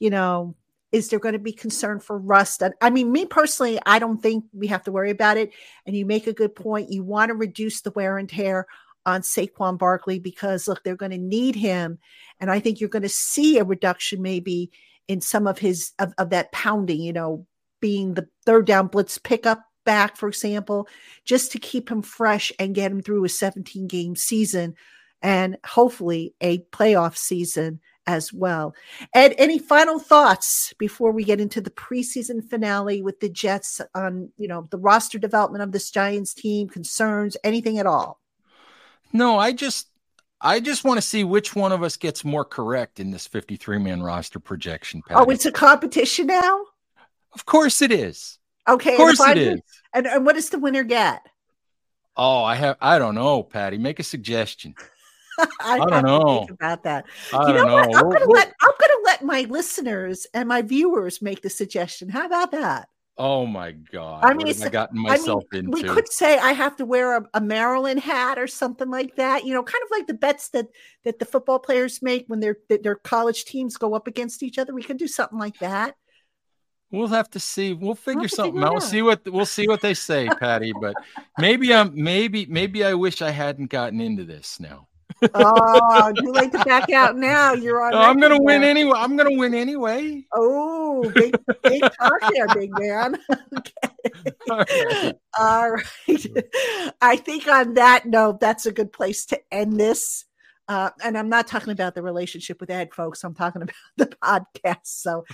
you 0.00 0.08
know, 0.08 0.56
is 0.92 1.10
there 1.10 1.18
going 1.18 1.34
to 1.34 1.38
be 1.38 1.52
concern 1.52 2.00
for 2.00 2.16
rust? 2.16 2.62
I 2.80 2.88
mean, 2.88 3.12
me 3.12 3.26
personally, 3.26 3.78
I 3.84 3.98
don't 3.98 4.22
think 4.22 4.46
we 4.52 4.66
have 4.68 4.82
to 4.84 4.92
worry 4.92 5.10
about 5.10 5.36
it. 5.36 5.50
And 5.86 5.94
you 5.94 6.06
make 6.06 6.26
a 6.26 6.32
good 6.32 6.54
point. 6.54 6.90
You 6.90 7.02
want 7.04 7.28
to 7.28 7.34
reduce 7.34 7.82
the 7.82 7.90
wear 7.90 8.16
and 8.16 8.28
tear 8.28 8.66
on 9.04 9.20
Saquon 9.20 9.76
Barkley 9.76 10.18
because 10.18 10.66
look, 10.66 10.82
they're 10.84 10.96
going 10.96 11.12
to 11.12 11.18
need 11.18 11.54
him, 11.54 11.98
and 12.40 12.50
I 12.50 12.60
think 12.60 12.80
you're 12.80 12.88
going 12.88 13.02
to 13.02 13.08
see 13.10 13.58
a 13.58 13.64
reduction 13.64 14.22
maybe 14.22 14.70
in 15.06 15.20
some 15.20 15.46
of 15.46 15.58
his 15.58 15.92
of, 15.98 16.14
of 16.16 16.30
that 16.30 16.52
pounding. 16.52 17.02
You 17.02 17.12
know, 17.12 17.46
being 17.84 18.14
the 18.14 18.26
third 18.46 18.66
down 18.66 18.86
blitz 18.86 19.18
pickup 19.18 19.62
back, 19.84 20.16
for 20.16 20.26
example, 20.26 20.88
just 21.26 21.52
to 21.52 21.58
keep 21.58 21.90
him 21.90 22.00
fresh 22.00 22.50
and 22.58 22.74
get 22.74 22.90
him 22.90 23.02
through 23.02 23.22
a 23.26 23.28
17 23.28 23.86
game 23.88 24.16
season 24.16 24.74
and 25.20 25.58
hopefully 25.66 26.34
a 26.40 26.60
playoff 26.72 27.14
season 27.14 27.80
as 28.06 28.32
well. 28.32 28.74
Ed, 29.12 29.34
any 29.36 29.58
final 29.58 29.98
thoughts 29.98 30.72
before 30.78 31.12
we 31.12 31.24
get 31.24 31.42
into 31.42 31.60
the 31.60 31.68
preseason 31.68 32.42
finale 32.48 33.02
with 33.02 33.20
the 33.20 33.28
Jets 33.28 33.82
on, 33.94 34.32
you 34.38 34.48
know, 34.48 34.66
the 34.70 34.78
roster 34.78 35.18
development 35.18 35.62
of 35.62 35.72
this 35.72 35.90
Giants 35.90 36.32
team, 36.32 36.70
concerns, 36.70 37.36
anything 37.44 37.78
at 37.78 37.84
all? 37.84 38.18
No, 39.12 39.38
I 39.38 39.52
just 39.52 39.88
I 40.40 40.58
just 40.58 40.84
want 40.84 40.96
to 40.96 41.06
see 41.06 41.22
which 41.22 41.54
one 41.54 41.70
of 41.70 41.82
us 41.82 41.98
gets 41.98 42.24
more 42.24 42.46
correct 42.46 42.98
in 42.98 43.10
this 43.10 43.26
53 43.26 43.76
man 43.76 44.02
roster 44.02 44.38
projection. 44.38 45.02
Patty. 45.02 45.20
Oh, 45.20 45.30
it's 45.30 45.44
a 45.44 45.52
competition 45.52 46.28
now? 46.28 46.64
Of 47.34 47.46
course 47.46 47.82
it 47.82 47.92
is. 47.92 48.38
Okay, 48.68 48.92
of 48.92 48.96
course 48.96 49.20
it 49.20 49.38
is. 49.38 49.60
And, 49.92 50.06
and 50.06 50.24
what 50.24 50.34
does 50.34 50.50
the 50.50 50.58
winner 50.58 50.84
get? 50.84 51.26
Oh, 52.16 52.44
I 52.44 52.54
have. 52.54 52.76
I 52.80 52.98
don't 52.98 53.14
know, 53.14 53.42
Patty. 53.42 53.78
Make 53.78 53.98
a 53.98 54.04
suggestion. 54.04 54.74
I, 55.38 55.48
I, 55.60 55.78
don't 55.78 56.04
know 56.04 56.46
about 56.48 56.84
that. 56.84 57.06
I 57.32 57.48
you 57.48 57.54
know, 57.54 57.64
know. 57.64 57.74
what? 57.74 57.96
I'm 57.96 58.10
gonna 58.10 58.30
let 58.30 58.54
I'm 58.62 58.70
gonna 58.80 59.00
let 59.04 59.24
my 59.24 59.46
listeners 59.50 60.26
and 60.32 60.48
my 60.48 60.62
viewers 60.62 61.20
make 61.20 61.42
the 61.42 61.50
suggestion. 61.50 62.08
How 62.08 62.24
about 62.24 62.52
that? 62.52 62.88
Oh 63.16 63.46
my 63.46 63.72
god! 63.72 64.24
I 64.24 64.34
mean, 64.34 64.46
what 64.46 64.56
have 64.56 64.66
I 64.66 64.70
gotten 64.70 65.00
myself 65.00 65.44
I 65.52 65.56
mean, 65.56 65.66
into? 65.66 65.76
We 65.76 65.88
could 65.88 66.10
say 66.12 66.38
I 66.38 66.52
have 66.52 66.76
to 66.76 66.84
wear 66.84 67.16
a, 67.16 67.28
a, 67.34 67.40
Maryland 67.40 68.00
hat 68.00 68.38
or 68.38 68.48
something 68.48 68.90
like 68.90 69.14
that. 69.16 69.44
You 69.44 69.54
know, 69.54 69.62
kind 69.62 69.82
of 69.84 69.90
like 69.90 70.06
the 70.06 70.14
bets 70.14 70.48
that 70.50 70.66
that 71.04 71.20
the 71.20 71.24
football 71.24 71.60
players 71.60 72.02
make 72.02 72.24
when 72.26 72.40
their 72.40 72.56
their 72.68 72.96
college 72.96 73.44
teams 73.44 73.76
go 73.76 73.94
up 73.94 74.08
against 74.08 74.42
each 74.42 74.58
other. 74.58 74.74
We 74.74 74.82
could 74.82 74.98
do 74.98 75.06
something 75.06 75.38
like 75.38 75.58
that. 75.60 75.96
We'll 76.94 77.08
have 77.08 77.30
to 77.30 77.40
see. 77.40 77.72
We'll 77.72 77.94
figure 77.94 78.20
we'll 78.20 78.28
something 78.28 78.62
out. 78.62 78.72
We'll 78.72 78.80
see 78.80 79.02
what 79.02 79.20
we'll 79.26 79.46
see 79.46 79.66
what 79.66 79.80
they 79.80 79.94
say, 79.94 80.28
Patty. 80.28 80.72
But 80.80 80.94
maybe 81.38 81.74
I'm 81.74 81.92
maybe 81.94 82.46
maybe 82.46 82.84
I 82.84 82.94
wish 82.94 83.20
I 83.20 83.30
hadn't 83.30 83.70
gotten 83.70 84.00
into 84.00 84.24
this 84.24 84.60
now. 84.60 84.86
oh, 85.34 86.12
too 86.16 86.32
late 86.32 86.52
to 86.52 86.64
back 86.64 86.90
out 86.90 87.16
now. 87.16 87.52
You're 87.52 87.82
on. 87.82 87.92
No, 87.92 87.98
I'm 88.00 88.20
gonna 88.20 88.40
win 88.40 88.62
anyway. 88.62 88.96
I'm 88.96 89.16
gonna 89.16 89.36
win 89.36 89.54
anyway. 89.54 90.24
Oh, 90.34 91.10
big 91.14 91.36
big 91.62 91.82
talk 91.82 92.32
there, 92.32 92.48
big 92.54 92.70
man. 92.78 93.18
okay. 93.58 93.94
All 94.50 94.58
right. 94.58 95.14
All 95.38 95.70
right. 95.70 96.94
I 97.00 97.16
think 97.16 97.48
on 97.48 97.74
that 97.74 98.06
note, 98.06 98.40
that's 98.40 98.66
a 98.66 98.72
good 98.72 98.92
place 98.92 99.26
to 99.26 99.40
end 99.50 99.78
this. 99.78 100.24
Uh, 100.66 100.90
and 101.02 101.18
I'm 101.18 101.28
not 101.28 101.46
talking 101.46 101.72
about 101.72 101.94
the 101.94 102.02
relationship 102.02 102.58
with 102.60 102.70
Ed, 102.70 102.94
folks. 102.94 103.22
I'm 103.22 103.34
talking 103.34 103.62
about 103.62 103.74
the 103.96 104.06
podcast. 104.06 104.86
So 104.86 105.24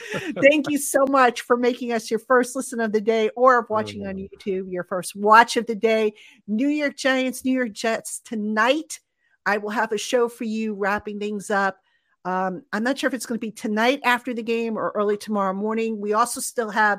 thank 0.42 0.68
you 0.68 0.78
so 0.78 1.04
much 1.08 1.42
for 1.42 1.56
making 1.56 1.92
us 1.92 2.10
your 2.10 2.18
first 2.20 2.56
listen 2.56 2.80
of 2.80 2.92
the 2.92 3.00
day 3.00 3.30
or 3.36 3.66
watching 3.70 4.06
on 4.06 4.16
YouTube, 4.16 4.72
your 4.72 4.84
first 4.84 5.14
watch 5.14 5.56
of 5.56 5.66
the 5.66 5.74
day. 5.76 6.14
New 6.48 6.68
York 6.68 6.96
Giants, 6.96 7.44
New 7.44 7.52
York 7.52 7.72
Jets 7.72 8.20
tonight. 8.20 8.98
I 9.46 9.58
will 9.58 9.70
have 9.70 9.92
a 9.92 9.98
show 9.98 10.28
for 10.28 10.44
you 10.44 10.74
wrapping 10.74 11.20
things 11.20 11.50
up. 11.50 11.78
Um, 12.24 12.62
I'm 12.72 12.82
not 12.82 12.98
sure 12.98 13.08
if 13.08 13.14
it's 13.14 13.24
going 13.24 13.38
to 13.38 13.46
be 13.46 13.52
tonight 13.52 14.00
after 14.04 14.34
the 14.34 14.42
game 14.42 14.76
or 14.76 14.92
early 14.94 15.16
tomorrow 15.16 15.54
morning. 15.54 16.00
We 16.00 16.12
also 16.12 16.40
still 16.40 16.70
have 16.70 16.98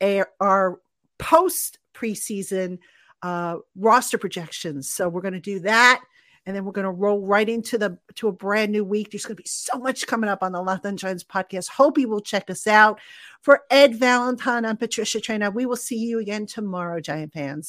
a, 0.00 0.22
our 0.40 0.80
post 1.18 1.78
preseason 1.94 2.78
uh, 3.22 3.56
roster 3.76 4.18
projections. 4.18 4.88
So 4.88 5.08
we're 5.08 5.20
going 5.20 5.34
to 5.34 5.40
do 5.40 5.60
that. 5.60 6.00
And 6.44 6.56
then 6.56 6.64
we're 6.64 6.72
going 6.72 6.84
to 6.84 6.90
roll 6.90 7.20
right 7.24 7.48
into 7.48 7.78
the 7.78 7.98
to 8.16 8.28
a 8.28 8.32
brand 8.32 8.72
new 8.72 8.84
week. 8.84 9.10
There's 9.10 9.24
going 9.24 9.36
to 9.36 9.42
be 9.42 9.48
so 9.48 9.78
much 9.78 10.06
coming 10.06 10.28
up 10.28 10.42
on 10.42 10.52
the 10.52 10.58
On 10.58 10.96
Giants 10.96 11.22
podcast. 11.22 11.68
Hope 11.68 11.98
you 11.98 12.08
will 12.08 12.20
check 12.20 12.50
us 12.50 12.66
out. 12.66 13.00
For 13.42 13.62
Ed 13.70 13.96
Valentine, 13.96 14.64
I'm 14.64 14.76
Patricia 14.76 15.18
Traina. 15.18 15.54
We 15.54 15.66
will 15.66 15.76
see 15.76 15.98
you 15.98 16.18
again 16.18 16.46
tomorrow, 16.46 17.00
Giant 17.00 17.32
fans. 17.32 17.60